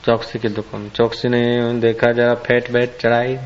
चौकसी 0.05 0.39
की 0.39 0.47
दुकान। 0.47 0.89
चौकसी 0.89 1.29
ने 1.29 1.73
देखा, 1.73 2.11
जरा 2.11 2.33
फेट 2.33 2.71
बैठ 2.71 2.89
चढ़ाई 3.01 3.37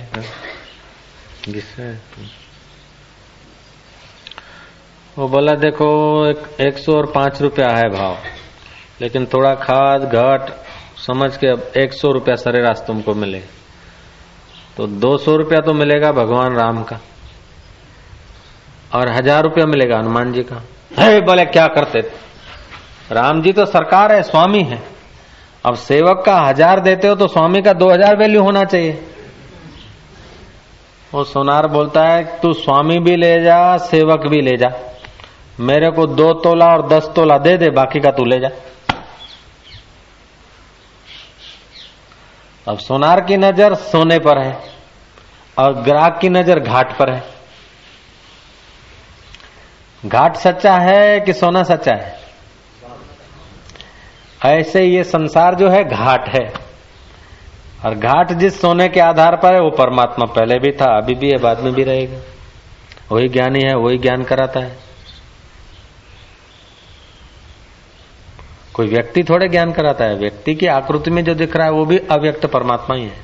वो 5.15 5.27
बोला 5.27 5.53
देखो 5.55 5.87
एक, 6.27 6.77
सौ 6.77 6.93
और 6.93 7.05
पाँच 7.05 7.41
रुपया 7.41 7.67
है 7.69 7.89
भाव। 7.89 8.17
लेकिन 9.01 9.25
थोड़ा 9.33 9.53
खाद 9.55 10.03
घाट 10.03 10.49
समझ 10.99 11.35
के 11.37 11.47
अब 11.47 11.71
एक 11.77 11.93
सौ 11.93 12.11
रुपया 12.11 12.35
सरेराश 12.35 12.81
तुमको 12.87 13.13
मिले। 13.13 13.39
तो 14.77 14.87
दो 14.87 15.17
सौ 15.17 15.35
रुपया 15.35 15.59
तो 15.59 15.73
मिलेगा 15.73 16.11
भगवान 16.13 16.55
राम 16.55 16.81
का। 16.83 16.99
और 18.93 19.09
हज़ार 19.09 19.43
रुपया 19.43 19.65
मिलेगा 19.65 19.97
हनुमान 19.97 20.31
जी 20.33 20.43
का। 20.43 20.61
बोले 21.21 21.45
क्या 21.47 21.65
करते 21.69 21.99
राम 23.11 23.41
जी 23.41 23.51
तो 23.51 23.65
सरकार 23.65 24.11
है 24.11 24.21
स्वामी 24.23 24.61
है। 24.63 24.81
अब 25.65 25.75
सेवक 25.77 26.23
का 26.25 26.37
हज़ार 26.39 26.79
देते 26.79 27.07
हो 27.07 27.15
तो 27.15 27.27
स्वामी 27.27 27.61
का 27.61 27.73
दो 27.73 27.89
हज़ार 27.91 28.17
वैल्यू 28.17 28.41
होना 28.43 28.63
चाहिए। 28.63 28.93
वो 31.11 31.23
सोनार 31.25 31.67
बोलता 31.69 32.03
है 32.03 32.23
तू 32.39 32.53
स्वामी 32.55 32.97
भी 32.99 33.15
ले 33.15 33.39
जा 33.41 33.77
सेवक 33.85 34.27
भी 34.27 34.41
ले 34.41 34.55
जा। 34.57 34.71
मेरे 35.59 35.91
को 35.91 36.05
दो 36.05 36.33
तोला 36.33 36.65
और 36.65 36.87
दस 36.87 37.11
तोला 37.15 37.37
दे 37.37 37.57
दे, 37.57 37.69
बाकी 37.69 37.99
का 37.99 38.11
तू 38.11 38.25
ले 38.25 38.39
जा। 38.39 38.49
अब 42.67 42.77
सोनार 42.77 43.21
की 43.21 43.37
नज़र 43.37 43.75
सोने 43.75 44.19
पर 44.19 44.37
है, 44.37 44.57
और 45.59 45.73
ग्राहक 45.73 46.17
की 46.21 46.29
नज़र 46.29 46.59
घाट 46.59 46.97
पर 46.97 47.13
है। 47.13 47.23
घाट 50.05 50.35
सच्चा 50.35 50.77
है 50.77 51.19
कि 51.19 51.33
सोना 51.33 51.63
सच्चा 51.63 51.95
है? 51.95 52.19
ऐसे 54.45 54.83
ये 54.83 55.03
संसार 55.03 55.55
जो 55.55 55.69
है, 55.69 55.83
घाट 55.83 56.29
है। 56.29 56.53
और 57.85 57.95
घाट 57.95 58.31
जिस 58.31 58.61
सोने 58.61 58.89
के 58.89 58.99
आधार 58.99 59.35
पर 59.35 59.53
है, 59.53 59.61
वो 59.61 59.69
परमात्मा 59.69 60.25
पहले 60.25 60.59
भी 60.59 60.71
था, 60.71 60.97
अभी 60.97 61.15
भी 61.15 61.29
है, 61.29 61.37
बाद 61.37 61.59
में 61.59 61.73
भी 61.73 61.83
रहेगा। 61.83 62.17
वही 63.11 63.29
ज्ञानी 63.29 63.59
है, 63.61 63.75
वही 63.75 63.97
ज्ञान 63.97 64.23
कराता 64.23 64.59
है। 64.59 64.92
कोई 68.73 68.87
व्यक्ति 68.87 69.23
थोड़े 69.23 69.47
ज्ञान 69.47 69.71
कराता 69.71 70.05
है, 70.05 70.15
व्यक्ति 70.15 70.55
की 70.55 70.65
आकृति 70.65 71.11
में 71.11 71.23
जो 71.23 71.33
दिख 71.33 71.55
रहा 71.55 71.65
है, 71.65 71.71
वो 71.71 71.85
भी 71.85 71.97
अव्यक्त 71.97 72.45
परमात्मा 72.45 72.95
ही 72.95 73.03
है। 73.03 73.21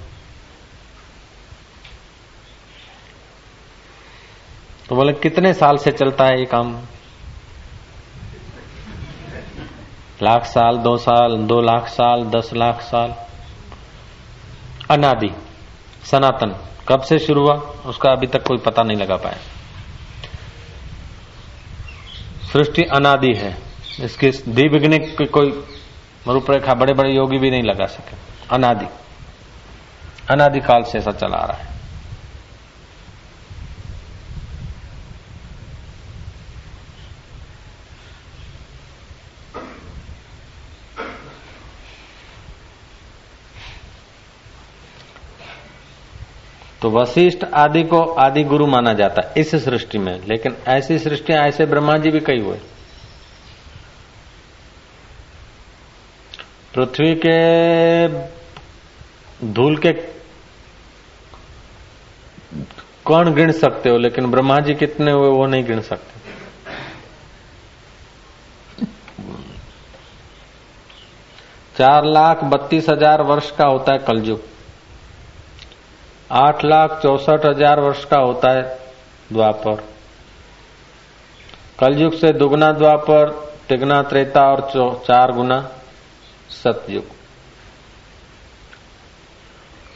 तो 4.89 4.95
बोले, 4.95 5.13
कितने 5.13 5.53
साल 5.53 5.77
से 5.77 5.91
चलता 5.91 6.25
है 6.25 6.39
ये 6.39 6.45
काम? 6.45 6.81
लाख 10.23 10.45
साल, 10.45 10.77
दो 10.77 10.97
साल, 10.97 11.38
दो 11.38 11.62
लाख 11.62 11.88
साल, 11.88 12.23
दस 12.23 12.53
लाख 12.53 12.81
साल। 12.81 13.15
अनादि, 14.91 15.29
सनातन, 16.03 16.55
कब 16.88 17.01
से 17.01 17.19
शुरू 17.19 17.41
हुआ, 17.41 17.53
उसका 17.85 18.12
अभी 18.12 18.27
तक 18.27 18.47
कोई 18.47 18.57
पता 18.57 18.83
नहीं 18.83 18.97
लगा 18.97 19.15
पाया। 19.15 19.38
सृष्टि 22.53 22.83
अनादि 22.83 23.33
है। 23.33 23.68
इसकी 24.03 24.29
दिव्यग्निक 24.29 25.17
की 25.17 25.25
कोई 25.25 25.49
रूपरेखा 26.27 26.73
बड़े 26.73 26.93
बड़े 26.93 27.09
योगी 27.12 27.38
भी 27.38 27.49
नहीं 27.51 27.63
लगा 27.63 27.85
सके। 27.85 28.15
अनादि। 28.51 28.85
अनादि 30.31 30.59
काल 30.59 30.83
से 30.83 30.97
ऐसा 30.97 31.12
चला 31.12 31.38
आ 31.38 31.45
रहा 31.45 31.57
है। 31.57 31.69
तो 46.81 46.89
वशिष्ठ 46.89 47.43
आदि 47.53 47.83
को 47.83 48.01
आदि 48.01 48.43
गुरु 48.43 48.67
माना 48.67 48.93
जाता 48.93 49.27
है 49.27 49.33
इस 49.38 49.55
सृष्टि 49.55 49.97
में, 49.97 50.19
लेकिन 50.27 50.55
ऐसी 50.67 50.99
सृष्टियाँ 50.99 51.47
ऐसे 51.47 51.65
ब्रह्मा 51.65 51.97
जी 51.97 52.09
भी 52.09 52.19
कई 52.19 52.39
हुए। 52.39 52.57
पृथ्वी 56.79 57.13
के 57.15 58.07
धूल 59.53 59.77
के 59.77 59.91
कौन 63.05 63.33
गिन 63.35 63.51
सकते 63.51 63.89
हो, 63.89 63.97
लेकिन 63.97 64.29
ब्रह्मा 64.31 64.57
जी 64.57 64.73
कितने 64.75 65.11
हुए 65.11 65.29
वो 65.29 65.45
नहीं 65.45 65.63
गिन 65.65 65.81
सकते। 65.81 66.19
चार 71.75 72.05
लाख 72.05 72.43
बत्तीस 72.43 72.89
हज़ार 72.89 73.21
वर्ष 73.21 73.49
का 73.51 73.65
होता 73.65 73.91
है 73.91 73.99
कलयुग। 73.99 74.41
आठ 76.33 76.63
लाख 76.65 76.99
चौसठ 77.03 77.45
हज़ार 77.45 77.79
वर्ष 77.79 78.05
का 78.05 78.19
होता 78.19 78.51
है 78.51 78.63
द्वापर। 79.33 79.83
कलयुग 81.79 82.13
से 82.13 82.31
दुगना 82.33 82.71
द्वापर, 82.73 83.29
तिगना, 83.69 84.01
त्रेता 84.03 84.41
और 84.45 84.61
चार 85.07 85.31
गुना। 85.31 85.59
सतयुग। 86.53 87.05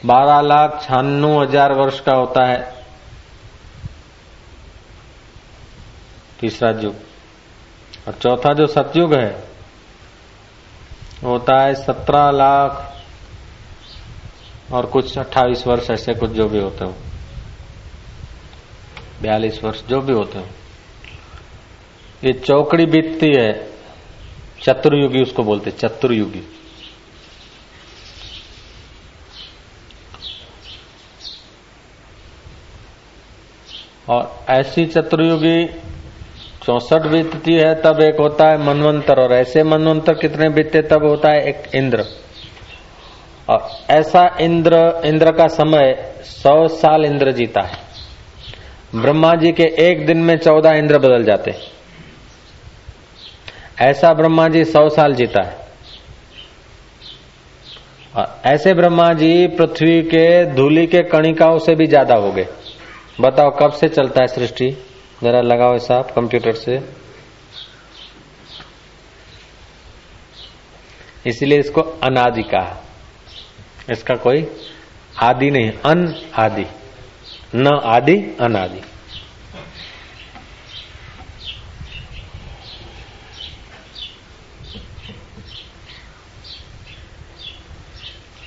बारह 0.06 0.40
लाख 0.40 0.80
छियानवे 0.82 1.36
हज़ार 1.36 1.72
वर्ष 1.72 2.00
का 2.00 2.12
होता 2.12 2.44
है 2.46 2.58
तीसरा 6.40 6.70
युग। 6.80 6.94
और 8.08 8.14
चौथा 8.14 8.52
जो 8.52 8.66
सतयुग 8.66 9.14
है 9.14 9.30
होता 11.24 11.60
है 11.60 11.74
सत्रह 11.74 12.30
लाख 12.30 12.90
और 14.72 14.86
कुछ 14.86 15.18
अट्ठाईस 15.18 15.66
वर्ष 15.66 15.90
ऐसे 15.90 16.14
कुछ 16.14 16.30
जो 16.30 16.48
भी 16.48 16.58
होते 16.60 16.84
हो। 16.84 16.94
बयालीस 19.22 19.62
वर्ष 19.64 19.82
जो 19.82 20.00
भी 20.00 20.12
होते 20.12 20.38
हो। 20.38 20.46
ये 22.24 22.32
चौकड़ी 22.32 22.86
बीतती 22.86 23.32
है। 23.32 23.73
चतुर्युगी 24.64 25.22
उसको 25.22 25.42
बोलते 25.42 25.70
चतुर्युगी। 25.70 26.42
और 34.08 34.44
ऐसी 34.48 34.86
चतुर्युगी 34.86 35.66
चौसठ 36.62 37.02
बीतती 37.02 37.54
है, 37.54 37.82
तब 37.82 38.00
एक 38.00 38.16
होता 38.20 38.48
है 38.48 38.66
मनवंतर, 38.66 39.20
और 39.20 39.32
ऐसे 39.32 39.62
मनवंतर 39.62 40.14
कितने 40.14 40.48
बीतते 40.48 40.82
तब 40.82 41.04
होता 41.04 41.30
है 41.30 41.48
एक 41.48 41.74
इंद्र। 41.74 42.04
और 43.48 43.70
ऐसा 43.90 44.36
इंद्र 44.40 45.02
इंद्र 45.04 45.32
का 45.32 45.46
समय 45.46 46.14
सौ 46.24 46.68
साल 46.68 47.04
इंद्र 47.04 47.32
जीता 47.32 47.60
है। 47.60 47.78
ब्रह्मा 48.94 49.34
जी 49.34 49.52
के 49.52 49.62
एक 49.62 50.06
दिन 50.06 50.18
में 50.18 50.36
चौदह 50.38 50.70
इंद्र 50.70 50.98
बदल 50.98 51.24
जाते 51.24 51.50
हैं। 51.50 51.73
ऐसा 53.78 54.12
ब्रह्मा 54.14 54.48
जी 54.48 54.64
सौ 54.64 54.88
साल 54.88 55.14
जीता 55.14 55.42
है। 55.42 55.62
और 58.16 58.40
ऐसे 58.46 58.74
ब्रह्मा 58.74 59.12
जी 59.12 59.46
पृथ्वी 59.48 60.02
के 60.02 60.54
धूली 60.54 60.86
के 60.86 61.02
कणिकाओं 61.02 61.58
से 61.58 61.74
भी 61.74 61.86
ज़्यादा 61.86 62.14
हो 62.14 62.32
गए। 62.32 62.46
बताओ 63.20 63.50
कब 63.58 63.72
से 63.72 63.88
चलता 63.88 64.20
है 64.20 64.26
सृष्टि? 64.26 64.70
जरा 65.22 65.40
लगाओ 65.40 65.72
हिसाब 65.72 66.10
कंप्यूटर 66.10 66.52
से। 66.52 66.80
इसलिए 71.26 71.58
इसको 71.58 71.80
अनादि 71.80 72.42
कहा। 72.42 72.82
इसका 73.90 74.14
कोई 74.14 74.46
आदि 75.22 75.50
नहीं, 75.50 75.70
अन 75.84 76.14
आदि। 76.34 76.66
न 77.54 77.80
आदि, 77.84 78.16
अनादि। 78.40 78.80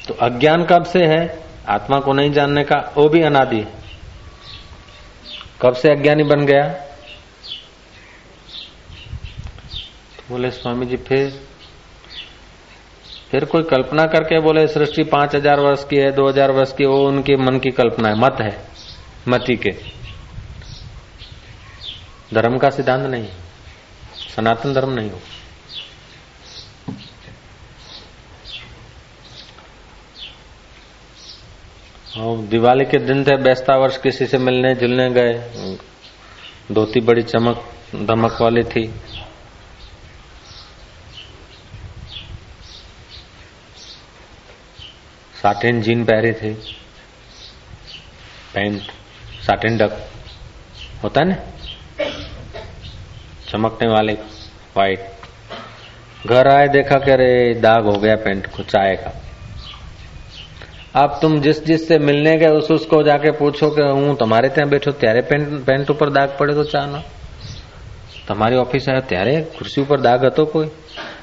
तो 0.08 0.14
अज्ञान 0.22 0.64
कब 0.66 0.84
से 0.86 1.05
है? 1.05 1.22
आत्मा 1.70 1.99
को 1.99 2.14
नहीं 2.14 2.32
जानने 2.32 2.64
का, 2.64 2.76
वो 2.97 3.08
भी 3.10 3.22
अनादि 3.22 3.66
कब 5.62 5.74
से 5.74 5.91
अज्ञानी 5.91 6.24
बन 6.24 6.45
गया? 6.45 6.64
तो 10.18 10.24
बोले, 10.30 10.51
स्वामी 10.51 10.86
जी, 10.86 10.97
फिर 10.97 11.30
फिर 13.32 13.45
कोई 13.45 13.64
कल्पना 13.64 14.05
करके 14.05 14.39
बोले, 14.39 14.68
सृष्टि 14.68 15.03
पाँच 15.03 15.36
हज़ार 15.36 15.60
वर्ष 15.60 15.84
की 15.84 15.95
है, 15.95 16.12
दो 16.12 16.28
हज़ार 16.30 16.51
वर्ष 16.51 16.72
की 16.74 16.86
वो 16.86 16.97
उनके 17.08 17.36
मन 17.36 17.60
की 17.60 17.72
कल्पना 17.72 18.10
है, 18.10 18.16
मत 18.16 18.38
है, 18.41 18.58
मति 19.28 19.55
के। 19.55 19.72
धर्म 22.34 22.58
का 22.58 22.70
सिद्धांत 22.70 23.05
नहीं 23.05 23.28
सनातन 24.36 24.74
धर्म 24.74 24.89
नहीं 24.89 25.10
हो 25.12 25.20
और 32.20 32.38
दिवाली 32.38 32.86
के 32.86 32.97
दिन 32.97 33.24
थे 33.24 33.38
बेस्ता 33.38 33.76
वर्ष 33.76 33.97
किसी 33.97 34.26
से 34.26 34.38
मिलने 34.38 34.76
जुलने 34.76 35.09
गए। 35.09 35.34
धोती 36.72 36.99
बड़ी 36.99 37.22
चमक, 37.22 37.70
धमक 37.95 38.41
वाली 38.41 38.63
थी। 38.63 38.88
साटिन 45.41 45.82
जीन 45.82 46.05
पहरी 46.05 46.32
थी। 46.34 46.53
पैंट 48.53 48.82
साटिन 49.41 49.78
डक, 49.78 50.09
होता 51.03 51.22
है 51.22 51.28
ना? 51.28 51.36
चमकने 53.49 53.88
वाले 53.89 54.13
वाइट 54.78 55.11
घर 56.28 56.47
आए 56.47 56.68
देखा 56.68 56.95
कि 56.95 57.11
अरे, 57.11 57.53
दाग 57.53 57.86
हो 57.86 57.99
गया 57.99 58.15
पेंट 58.15 58.47
को, 58.47 58.63
चाय 58.63 58.95
का। 58.95 59.26
अब 60.95 61.18
तुम 61.22 61.41
जिस 61.41 61.64
जिस 61.64 61.87
से 61.89 61.99
मिलने 62.01 62.37
गए 62.39 62.49
उस 62.55 62.70
उसको 62.70 63.03
जाके 63.03 63.30
पूछो 63.39 63.70
कि 63.70 63.83
हूं 63.91 64.14
तुम्हारे 64.16 64.49
ત્યાં 64.51 64.68
બેઠો 64.68 64.93
ત્યારે 64.95 65.22
પેન્ટ 65.30 65.53
પેન્ટ 65.64 65.91
ઉપર 65.91 66.09
દાગ 66.11 66.37
પડે 66.39 66.55
તો 66.55 66.64
ચાનો 66.66 67.01
તમારી 68.26 68.57
ઓફિસ 68.57 68.89
આવ્યો 68.89 69.07
ત્યારે 69.09 69.35
ખુરશી 69.55 69.80
ઉપર 69.80 69.99
દાગ 70.01 70.24
હતો 70.24 70.45
કોઈ 70.49 70.68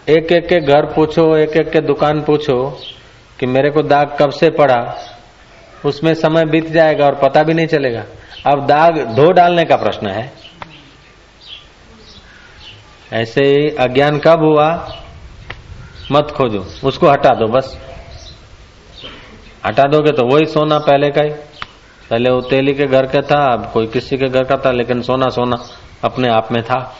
एक 0.10 0.32
एक 0.32 0.48
के 0.48 0.60
घर 0.68 0.86
पूछो 0.94 1.24
एक 1.38 1.56
एक 1.58 1.70
के 1.72 1.82
दुकान 1.84 2.22
पूछो 2.22 2.56
कि 3.40 3.46
मेरे 3.48 3.70
को 3.70 3.82
दाग 3.84 4.16
कब 4.20 4.32
से 4.32 4.50
पड़ा 4.52 4.80
उसमें 5.86 6.14
समय 6.16 6.46
बीत 6.46 6.68
जाएगा 6.72 7.06
और 7.06 7.16
पता 7.16 7.44
भी 7.44 7.54
नहीं 7.54 7.68
चलेगा 7.68 8.04
अब 8.46 8.66
दाग 8.68 8.98
धो 9.16 9.32
डालने 9.34 9.66
का 9.66 9.76
प्रश्न 9.78 10.10
है 10.10 10.32
ऐसे 13.14 13.46
ही 13.46 13.70
अज्ञान 13.80 14.20
कब 14.20 14.44
हुआ 14.44 14.68
मत 16.12 16.34
खोजो 16.38 16.66
उसको 16.84 17.10
हटा 17.10 17.34
दो 17.36 17.48
बस 17.50 17.78
हटा 19.67 19.83
दोगे 19.83 20.13
तो 20.13 20.27
वही 20.27 20.47
सोना 20.47 20.79
पहले 20.79 21.11
का 21.11 21.23
ही। 21.23 21.31
पहले 22.11 22.31
वो 22.31 22.41
तेली 22.41 22.75
के 22.75 22.87
घर 22.87 23.07
का 23.07 23.23
था, 23.23 23.53
अब 23.53 23.71
कोई 23.73 23.87
किसी 23.87 24.19
के 24.19 24.29
घर 24.29 24.45
का 24.45 24.57
था, 24.57 24.71
लेकिन 24.71 25.03
सोना 25.03 25.29
सोना 25.29 25.57
अपने 26.05 26.29
आप 26.29 26.53
में 26.53 26.63
था। 26.63 26.97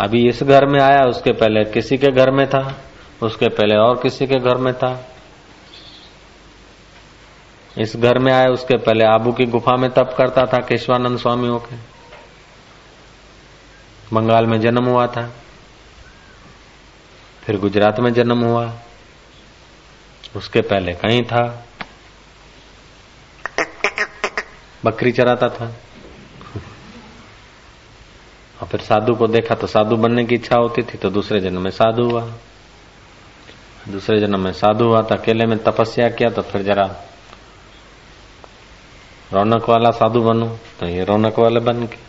अभी 0.00 0.28
इस 0.28 0.42
घर 0.42 0.66
में 0.66 0.80
आया, 0.80 1.02
उसके 1.02 1.32
पहले 1.32 1.64
किसी 1.64 1.98
के 1.98 2.10
घर 2.10 2.30
में 2.30 2.48
था, 2.48 2.80
उसके 3.22 3.48
पहले 3.48 3.76
और 3.76 4.00
किसी 4.02 4.26
के 4.26 4.38
घर 4.38 4.56
में 4.56 4.74
था। 4.74 5.06
इस 7.78 7.96
घर 7.96 8.18
में 8.18 8.32
आया, 8.32 8.46
उसके 8.46 8.76
पहले 8.76 9.04
आबू 9.04 9.32
की 9.32 9.44
गुफा 9.44 9.76
में 9.76 9.90
तप 9.90 10.14
करता 10.18 10.42
था, 10.42 10.58
केशवानंद 10.58 11.18
स्वामियों 11.18 11.58
के 11.58 11.76
बंगाल 14.12 14.46
में 14.46 14.60
जन्म 14.60 14.84
हुआ 14.84 15.06
था। 15.06 15.32
फिर 17.42 17.58
गुजरात 17.58 18.00
में 18.00 18.12
जन्म 18.12 18.38
हुआ। 18.44 18.72
उसके 20.36 20.60
पहले 20.60 20.92
कहीं 20.92 21.22
था। 21.22 21.42
बकरी 24.84 25.12
चराता 25.12 25.48
था। 25.48 25.66
और 28.62 28.68
फिर 28.68 28.80
साधु 28.80 29.14
को 29.14 29.26
देखा 29.26 29.54
तो 29.54 29.66
साधु 29.66 29.96
बनने 29.96 30.24
की 30.24 30.34
इच्छा 30.34 30.56
होती 30.56 30.82
थी 30.82 30.98
तो 30.98 31.10
दूसरे 31.10 31.40
जन्म 31.40 31.62
में 31.62 31.70
साधु 31.70 32.04
हुआ। 32.04 32.22
दूसरे 33.88 34.18
जन्म 34.20 34.40
में 34.40 34.52
साधु 34.52 34.84
हुआ 34.84 35.02
था 35.02 35.14
अकेले 35.14 35.46
में 35.46 35.58
तपस्या 35.58 36.08
किया 36.08 36.30
तो 36.30 36.42
फिर 36.42 36.62
जरा 36.62 36.84
रौनक 39.32 39.68
वाला 39.68 39.90
साधु 39.90 40.20
बनू 40.20 40.46
तो 40.80 40.86
ये 40.86 41.04
रौनक 41.04 41.38
वाले 41.38 41.60
बन 41.60 41.86
के 41.86 42.02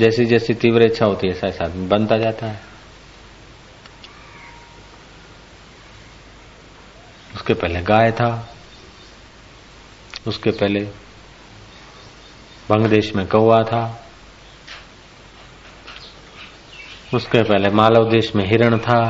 जैसी 0.00 0.24
जैसी 0.24 0.54
तीव्र 0.54 0.82
इच्छा 0.82 1.06
होती 1.06 1.26
है 1.26 1.32
ऐसा 1.32 1.46
ऐसा 1.46 1.64
आदमी 1.64 1.86
बनता 1.86 2.18
जाता 2.18 2.46
है। 2.46 2.71
उसके 7.42 7.54
पहले 7.54 7.82
गाय 7.82 8.12
था, 8.12 8.54
उसके 10.26 10.50
पहले 10.50 10.80
बंगदेश 12.70 13.14
में 13.14 13.26
कौआ 13.26 13.62
था, 13.62 14.06
उसके 17.14 17.42
पहले 17.42 17.68
मालव 17.68 18.10
देश 18.10 18.36
में 18.36 18.44
हिरण 18.46 18.78
था, 18.78 19.02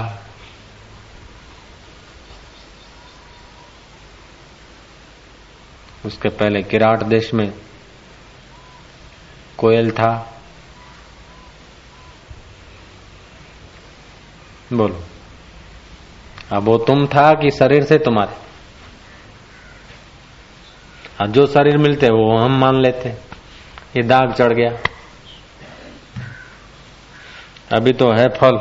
उसके 6.07 6.29
पहले 6.29 6.63
किराट 6.63 7.03
देश 7.03 7.35
में 7.35 7.53
कोयल 9.59 9.91
था। 9.91 10.41
बोलो। 14.73 15.12
अब 16.52 16.64
वो 16.64 16.78
तुम 16.88 17.06
था 17.08 17.34
कि 17.36 17.52
शरीर 17.52 17.84
से 17.84 17.98
तुम्हारे 18.00 18.46
अब 21.22 21.32
जो 21.32 21.46
शरीर 21.48 21.78
मिलते 21.78 22.10
वो 22.12 22.38
हम 22.38 22.58
मान 22.60 22.82
लेते 22.82 23.10
ये 23.96 24.04
दाग 24.06 24.34
चढ़ 24.34 24.54
गया 24.54 24.72
अभी 27.72 27.94
तो 27.94 28.12
है 28.12 28.28
फल 28.32 28.60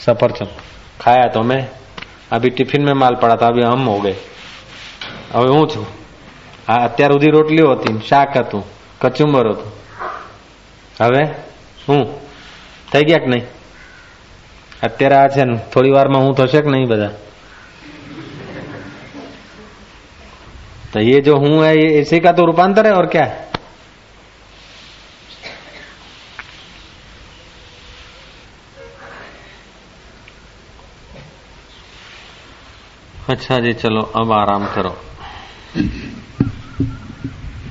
सफरचंद 0.00 0.56
खाया 1.00 1.26
तो 1.32 1.42
मैं 1.44 1.66
अभी 2.32 2.50
टिफिन 2.52 2.84
में 2.84 2.92
माल 2.94 3.14
पड़ा 3.16 3.36
था 3.36 3.46
अभी 3.46 3.62
हम 3.64 3.84
हो 3.86 3.98
गए 4.00 4.16
હવે 5.32 5.48
હું 5.48 5.68
છું 5.68 5.86
આ 6.68 6.76
અત્યાર 6.80 7.12
સુધી 7.12 7.30
રોટલીઓ 7.30 7.72
હતી 7.72 7.94
શાક 8.08 8.36
હતું 8.38 8.62
કચુંબર 9.00 9.46
હતું 9.48 9.70
હવે 11.00 11.22
હું 11.88 12.06
થઈ 12.92 13.04
ગયા 13.04 13.18
કે 13.18 13.28
નહીં 13.28 13.44
અત્યારે 14.82 15.16
આ 15.16 15.28
છે 15.28 15.44
ને 15.44 15.56
થોડી 15.72 15.92
વારમાં 15.92 16.20
હું 16.20 16.34
થશે 16.34 16.60
કે 16.60 16.70
નહીં 16.70 16.88
બધા 16.88 17.10
तो 20.88 21.00
ये 21.02 21.20
जो 21.20 21.36
हूं 21.36 21.56
है 21.58 21.72
ये 21.74 21.88
इसी 22.00 22.18
का 22.20 22.30
तो 22.32 22.44
रूपांतर 22.46 22.86
है 22.86 22.92
और 22.92 23.06
क्या 23.06 23.24
है 23.24 23.44
अच्छा 33.28 33.58
जी 33.60 33.72
चलो 33.74 34.02
अब 34.16 34.32
आराम 34.32 34.66
करो 34.74 34.96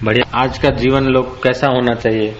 बढ़िया 0.04 0.26
आज 0.36 0.58
का 0.58 0.70
जीवन 0.76 1.06
लोग 1.08 1.42
कैसा 1.44 1.68
होना 1.70 1.94
चाहिए 1.98 2.36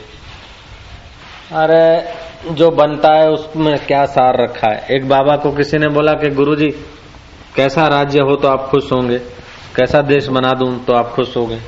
अरे, 1.53 2.15
जो 2.55 2.71
बनता 2.71 3.13
है 3.13 3.31
उसमें 3.31 3.87
क्या 3.87 4.05
सार 4.05 4.43
रखा 4.43 4.71
है? 4.71 4.87
एक 4.91 5.09
बाबा 5.09 5.37
को 5.37 5.53
किसी 5.53 5.79
ने 5.79 5.89
बोला 5.89 6.13
कि 6.13 6.31
गुरुजी, 6.31 6.69
कैसा 7.57 7.87
राज्य 7.89 8.21
हो 8.21 8.37
तो 8.37 8.49
आप 8.49 8.69
खुश 8.69 8.93
होंगे, 8.93 9.19
कैसा 9.77 10.03
देश 10.03 10.29
बना 10.29 10.53
दूँ 10.53 10.85
तो 10.85 10.93
आप 10.93 11.09
खुश 11.09 11.37
होंगे। 11.37 11.59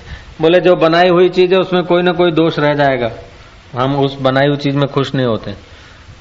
बोले, 0.40 0.60
जो 0.60 0.76
बनाई 0.76 1.08
हुई 1.08 1.28
चीज़ 1.28 1.54
है 1.54 1.60
उसमें 1.60 1.84
कोई 1.84 2.02
ना 2.02 2.12
कोई 2.12 2.30
दोष 2.30 2.58
रह 2.58 2.74
जाएगा। 2.74 3.10
हम 3.80 3.96
उस 3.96 4.14
बनाई 4.20 4.48
हुई 4.48 4.56
चीज़ 4.56 4.76
में 4.76 4.88
खुश 4.88 5.14
नहीं 5.14 5.26
होते। 5.26 5.54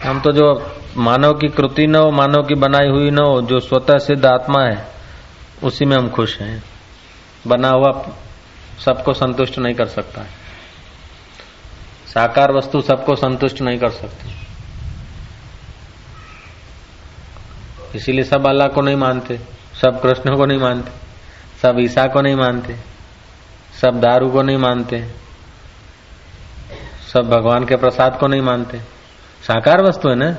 हम 0.04 0.22
तो 0.22 0.32
जो 0.32 0.76
मानव 0.98 1.34
की 1.34 1.48
कृति 1.48 1.88
न 1.88 1.96
हो, 1.96 2.12
मानव 2.12 2.44
की 2.44 2.56
बनाई 2.56 2.88
हुई 2.88 3.10
न 3.12 3.18
हो, 3.18 3.42
जो 3.42 3.60
स्वतः 3.60 3.98
सिद्ध 3.98 4.26
आत्मा 4.26 4.64
है, 4.64 4.88
उसी 5.64 5.86
में 5.86 5.98
हम 5.98 6.10
खुश 6.10 6.40
हैं। 6.40 6.64
बना 7.48 7.70
हुआ 7.70 8.06
सबको 8.86 9.14
संतुष्ट 9.14 9.60
नहीं 9.60 9.74
कर 9.74 9.86
सकता 9.86 10.22
है। 10.22 10.41
साकार 12.14 12.52
वस्तु 12.52 12.82
सबको 12.82 13.16
संतुष्ट 13.16 13.62
नहीं 13.62 13.80
कर 13.80 13.90
सकती। 13.90 14.32
इसीलिए 17.96 18.24
सब 18.24 18.48
अल्लाह 18.48 18.68
को 18.68 18.82
नहीं 18.82 18.96
मानते, 18.96 19.40
सब 19.82 20.02
कृष्ण 20.02 20.36
को 20.38 20.46
नहीं 20.46 20.60
मानते, 20.60 20.92
सब 21.62 21.76
ईसा 21.80 22.06
को 22.06 22.22
नहीं 22.22 22.36
मानते, 22.36 22.78
सब 23.82 24.00
दारू 24.00 24.32
को 24.32 24.42
नहीं 24.42 24.58
मानते, 24.58 25.12
सब 27.14 27.30
भगवान 27.30 27.66
के 27.66 27.76
प्रसाद 27.76 28.18
को 28.20 28.28
नहीं 28.28 28.42
मानते। 28.42 28.78
साकार 29.42 29.84
वस्तु 29.84 30.10
है 30.10 30.16
ना? 30.16 30.34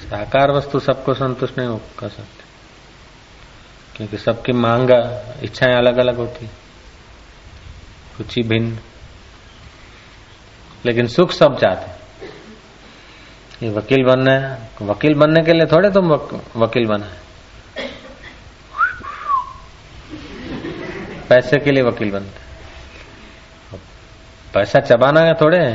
साकार 0.00 0.50
वस्तु 0.50 0.80
सबको 0.80 1.14
संतुष्ट 1.14 1.58
नहीं 1.58 1.78
कर 1.98 2.08
सकते। 2.08 2.44
क्योंकि 3.96 4.16
सबकी 4.16 4.52
मांग, 4.52 4.90
इच्छाएँ 5.42 5.76
अलग 5.76 5.98
अलग 5.98 6.16
होती 6.16 6.46
रुचि 8.18 8.42
भिन्न। 8.42 8.78
लेकिन 10.86 11.06
सुख 11.06 11.32
सब 11.32 11.58
चाहते 11.58 11.98
ये 13.66 13.72
वकील 13.72 14.04
बनना 14.04 14.32
है। 14.32 14.70
वकील 14.82 15.14
बनने 15.14 15.42
के 15.42 15.52
लिए 15.52 15.66
थोड़े 15.66 15.90
तुम 15.90 16.12
वकील 16.56 16.86
बना 16.86 17.06
पैसे 21.28 21.58
के 21.58 21.70
लिए 21.70 21.82
वकील 21.82 22.10
बनते 22.10 22.48
पैसा 24.54 24.80
चबाना 24.80 25.20
है 25.20 25.34
थोड़े, 25.34 25.74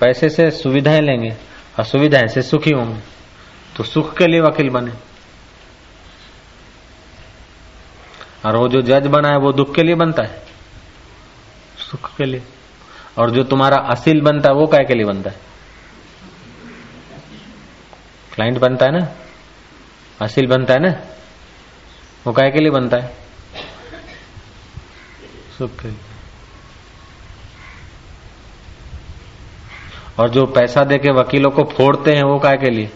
पैसे 0.00 0.28
से 0.28 0.50
सुविधाएँ 0.50 1.00
लेंगे 1.00 1.30
और 1.78 1.84
सुविधाएँ 1.84 2.28
से 2.28 2.42
सुखी 2.42 2.70
होंगे। 2.70 3.00
तो 3.76 3.84
सुख 3.84 4.16
के 4.16 4.26
लिए 4.26 4.40
वकील 4.40 4.70
बने। 4.70 4.92
और 8.46 8.56
वो 8.56 8.68
जो 8.68 8.82
जज 8.82 9.06
बना 9.06 9.28
है, 9.28 9.38
वो 9.38 9.52
दुख 9.52 9.74
के 9.74 9.82
लिए 9.82 9.94
बनता 9.94 10.22
है। 10.22 10.42
सुख 11.78 12.16
के 12.16 12.24
लिए। 12.24 12.42
और 13.18 13.30
जो 13.30 13.42
तुम्हारा 13.44 13.76
असील 13.76 14.20
बनता 14.20 14.48
है 14.48 14.54
वो 14.54 14.66
काय 14.66 14.84
के 14.84 14.94
लिए 14.94 15.04
बनता 15.04 15.30
है? 15.30 15.36
क्लाइंट 18.34 18.58
बनता 18.58 18.86
है 18.86 19.00
ना? 19.00 19.08
असील 20.20 20.46
बनता 20.46 20.74
है 20.74 20.80
ना? 20.80 20.88
वो 22.26 22.32
काय 22.32 22.50
के 22.50 22.58
लिए 22.58 22.70
बनता 22.70 22.96
है? 22.96 23.16
सुख 25.58 25.70
के 25.70 25.88
लिए। 25.88 25.98
और 30.18 30.28
जो 30.28 30.46
पैसा 30.46 30.84
देके 30.84 31.10
वकीलों 31.10 31.50
को 31.50 31.64
फोड़ते 31.64 32.14
हैं 32.16 32.22
वो 32.22 32.38
काय 32.38 32.56
के 32.56 32.70
लिए? 32.70 32.90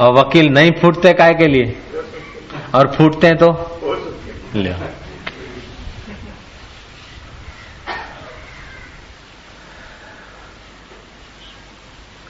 और 0.00 0.12
वकील 0.12 0.48
नहीं 0.48 0.70
फूटते 0.70 1.12
काय 1.14 1.34
के 1.34 1.46
लिए? 1.46 1.82
और 2.74 2.94
फूटते 2.94 3.26
हैं 3.26 3.36
तो? 3.36 3.69
ले। 4.54 4.74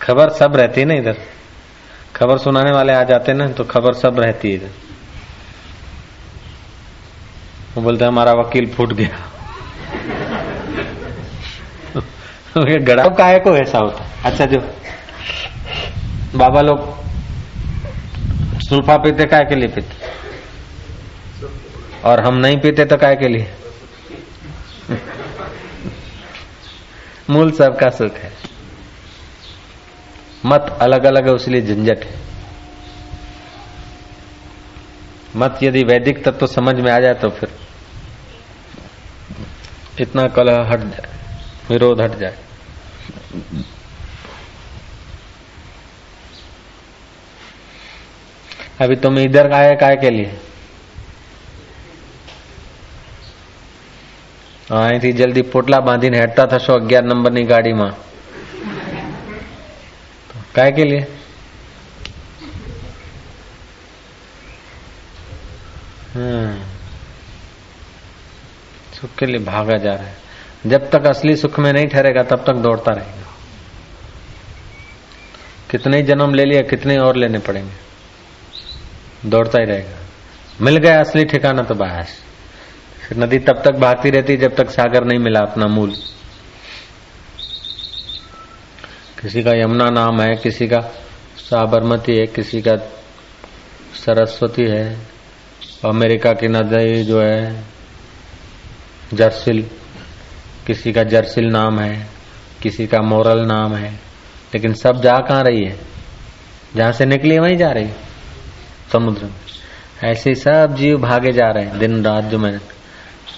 खबर 0.03 0.31
सब 0.31 0.57
रहती 0.57 0.81
है 0.81 0.87
ना 0.87 0.95
इधर? 0.95 1.17
खबर 2.17 2.39
सुनाने 2.39 2.71
वाले 2.71 2.93
आ 2.93 3.03
जाते 3.03 3.33
ना 3.33 3.47
तो 3.49 3.65
खबर 3.65 3.93
सब 3.95 4.21
रहती 4.21 4.49
है 4.49 4.55
इधर। 4.55 4.71
वो 7.77 7.83
बोलते 7.83 8.05
हमारा 8.05 8.33
वकील 8.33 8.67
फूट 8.75 8.93
गया। 8.93 9.27
गड़ा 12.85 13.05
काय 13.05 13.39
को 13.39 13.57
ऐसा 13.57 13.79
होता 13.79 14.05
अच्छा 14.25 14.47
जो, 14.47 14.61
बाबा 16.37 16.61
लोग 16.61 16.79
सुल्फा 18.61 18.97
पीते 18.97 19.27
काय 19.27 19.45
के 19.45 19.55
लिए 19.55 19.69
पीते? 19.69 20.00
और 22.05 22.21
हम 22.21 22.35
नहीं 22.37 22.57
पीते 22.57 22.85
तो 22.85 22.97
काय 22.97 23.17
के 23.17 23.29
लिए? 23.29 23.53
मूल 27.31 27.51
सबका 27.53 27.89
सुख 27.91 28.15
है। 28.15 28.33
मत 30.47 30.77
अलग 30.81 31.05
अलग 31.05 31.27
है, 31.27 31.33
उसलिए 31.35 31.63
झंझट 31.63 32.05
है। 32.05 32.19
मत 35.37 35.59
यदि 35.63 35.83
वैदिक 35.85 36.25
तत्व 36.25 36.39
तो 36.39 36.47
समझ 36.47 36.75
में 36.75 36.91
आ 36.93 36.99
जाए 37.01 37.15
तो 37.15 37.29
फिर 37.31 37.49
इतना 40.01 40.27
कलह 40.29 40.69
हट 40.69 40.81
जाए, 40.81 41.09
विरोध 41.71 42.01
हट 42.01 42.19
जाए। 42.19 42.37
अभी 48.81 48.97
तुम 48.97 49.19
इधर 49.19 49.53
आए 49.53 49.75
काय 49.77 49.97
के 49.97 50.11
लिए? 50.11 50.39
અહીંથી 54.78 55.14
જલ્દી 55.14 55.44
પોટલા 55.54 55.80
બાંધીને 55.88 56.18
હેઠતા 56.18 56.48
થશો 56.54 56.74
અગિયાર 56.76 57.06
નંબરની 57.06 57.46
ગાડીમાં 57.46 57.94
काय 60.56 60.72
के 60.72 60.84
लिए 60.86 61.00
सुख 68.94 69.16
के 69.20 69.26
लिए 69.26 69.40
भागा 69.46 69.78
जा 69.78 69.94
रहा 69.94 70.06
है 70.06 70.70
जब 70.70 70.90
तक 70.90 71.08
असली 71.08 71.36
सुख 71.36 71.60
में 71.60 71.72
नहीं 71.72 71.88
ठहरेगा 71.88 72.24
तब 72.26 72.44
तक 72.48 72.62
दौड़ता 72.64 72.92
रहेगा 72.92 73.34
कितने 75.72 76.02
जन्म 76.04 76.34
ले 76.34 76.46
लिया 76.46 76.62
कितने 76.70 76.98
और 77.00 77.16
लेने 77.16 77.40
पड़ेंगे 77.40 79.30
दौड़ता 79.30 79.60
ही 79.60 79.66
रहेगा 79.66 80.00
मिल 80.62 80.78
गया 80.78 81.00
असली 81.00 81.26
ठिकाना 81.26 81.64
तो 81.64 81.76
बस 81.76 82.18
फिर 83.11 83.19
नदी 83.19 83.39
तब 83.39 83.63
तक 83.65 83.71
भागती 83.71 84.11
रहती 84.11 84.37
जब 84.37 84.57
तक 84.57 84.71
सागर 84.71 85.05
नहीं 85.05 85.19
मिला 85.19 85.41
अपना 85.41 85.67
मूल। 85.67 85.91
किसी 89.23 89.43
का 89.43 89.51
यमुना 89.53 89.91
नाम 89.91 90.21
है, 90.21 90.37
किसी 90.37 90.67
का 90.67 90.81
साबरमती 91.39 92.17
है, 92.17 92.27
किसी 92.27 92.63
का 92.63 92.77
सरस्वती 94.07 94.63
है, 94.63 94.99
अमेरिका 95.85 96.33
की 96.33 96.49
नदी 96.49 97.05
जो 97.05 97.21
है, 97.21 97.65
जर्सिल, 99.15 99.67
किसी 100.67 100.93
का 100.93 101.03
जर्सिल 101.03 101.45
नाम 101.45 101.81
है, 101.81 102.07
किसी 102.63 102.87
का 102.87 103.03
मोरल 103.03 103.47
नाम 103.47 103.75
है, 103.75 103.93
लेकिन 104.55 104.75
सब 104.75 105.03
जा 105.03 105.19
कहाँ 105.19 105.43
रही 105.43 105.65
है? 105.65 105.79
जहाँ 106.77 106.93
से 106.93 107.05
निकली 107.05 107.39
वहीं 107.39 107.57
जा 107.57 107.71
रही 107.71 107.91
समुद्र 108.93 109.25
में। 109.25 109.35
ऐसे 110.05 110.35
सब 110.35 110.77
जीव 110.77 110.99
भागे 110.99 111.33
जा 111.33 111.49
रहे 111.51 111.65
हैं, 111.65 111.79
दिन 111.79 112.05
रात 112.05 112.25
जो 112.25 112.39
मैंने 112.39 112.80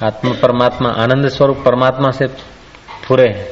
आत्मा 0.05 0.32
परमात्मा, 0.32 0.88
आनंद 0.88 1.28
स्वरूप 1.28 1.59
परमात्मा 1.64 2.11
से 2.11 2.26
फुरे 3.07 3.28
हैं। 3.28 3.47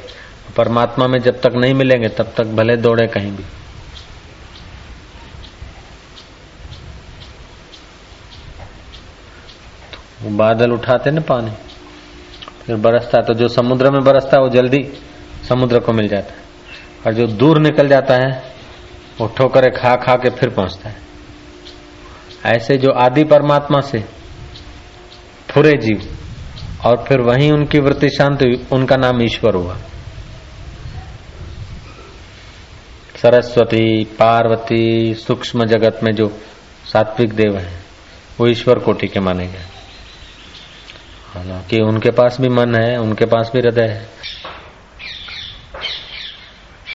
परमात्मा 0.56 1.06
में 1.06 1.18
जब 1.18 1.40
तक 1.40 1.52
नहीं 1.54 1.74
मिलेंगे, 1.74 2.08
तब 2.08 2.32
तक 2.36 2.44
भले 2.44 2.76
दौड़े 2.76 3.06
कहीं 3.06 3.32
भी। 3.32 3.42
तो 10.22 10.30
बादल 10.30 10.70
उठाते 10.70 11.10
ना 11.10 11.20
पानी। 11.20 11.50
फिर 12.66 12.76
बरसता 12.76 13.20
तो 13.20 13.34
जो 13.34 13.48
समुद्र 13.48 13.90
में 13.90 14.04
बरसता 14.04 14.36
है, 14.36 14.42
वो 14.42 14.48
जल्दी 14.48 14.92
समुद्र 15.48 15.78
को 15.78 15.92
मिल 15.92 16.08
जाता 16.08 16.32
है। 16.34 16.40
और 17.06 17.14
जो 17.14 17.26
दूर 17.26 17.58
निकल 17.58 17.88
जाता 17.88 18.14
है, 18.14 18.54
वो 19.20 19.26
ठोकरे 19.26 19.70
खा 19.70 19.96
खा 19.96 20.16
के 20.16 20.30
फिर 20.30 20.48
पहुँचता 20.48 20.88
है। 20.88 20.96
ऐसे 22.46 22.76
जो 22.76 22.90
आदि 22.90 23.24
परमात्मा 23.24 23.80
से 23.80 24.04
फुरे 25.50 25.72
जीव 25.72 26.16
और 26.84 27.04
फिर 27.08 27.20
वहीं 27.20 27.52
उनकी 27.52 27.78
वृत्ति 27.78 28.08
शांत 28.08 28.42
हुई। 28.42 28.66
उनका 28.72 28.96
नाम 28.96 29.22
ईश्वर 29.22 29.54
हुआ। 29.54 29.76
सरस्वती, 33.22 34.04
पार्वती, 34.04 35.14
सूक्ष्म 35.14 35.64
जगत 35.64 36.00
में 36.02 36.12
जो 36.12 36.38
सात्विक 36.92 37.32
देव 37.32 37.58
हैं, 37.58 37.84
वो 38.40 38.46
ईश्वर 38.46 38.78
कोटि 38.78 39.08
के 39.08 39.20
माने 39.20 39.46
गए। 39.46 39.66
हालाँकि 41.34 41.80
उनके 41.80 42.10
पास 42.10 42.36
भी 42.40 42.48
मन 42.48 42.74
है, 42.74 42.96
उनके 42.96 43.24
पास 43.24 43.50
भी 43.54 43.60
हृदय 43.60 43.82
है। 43.82 44.08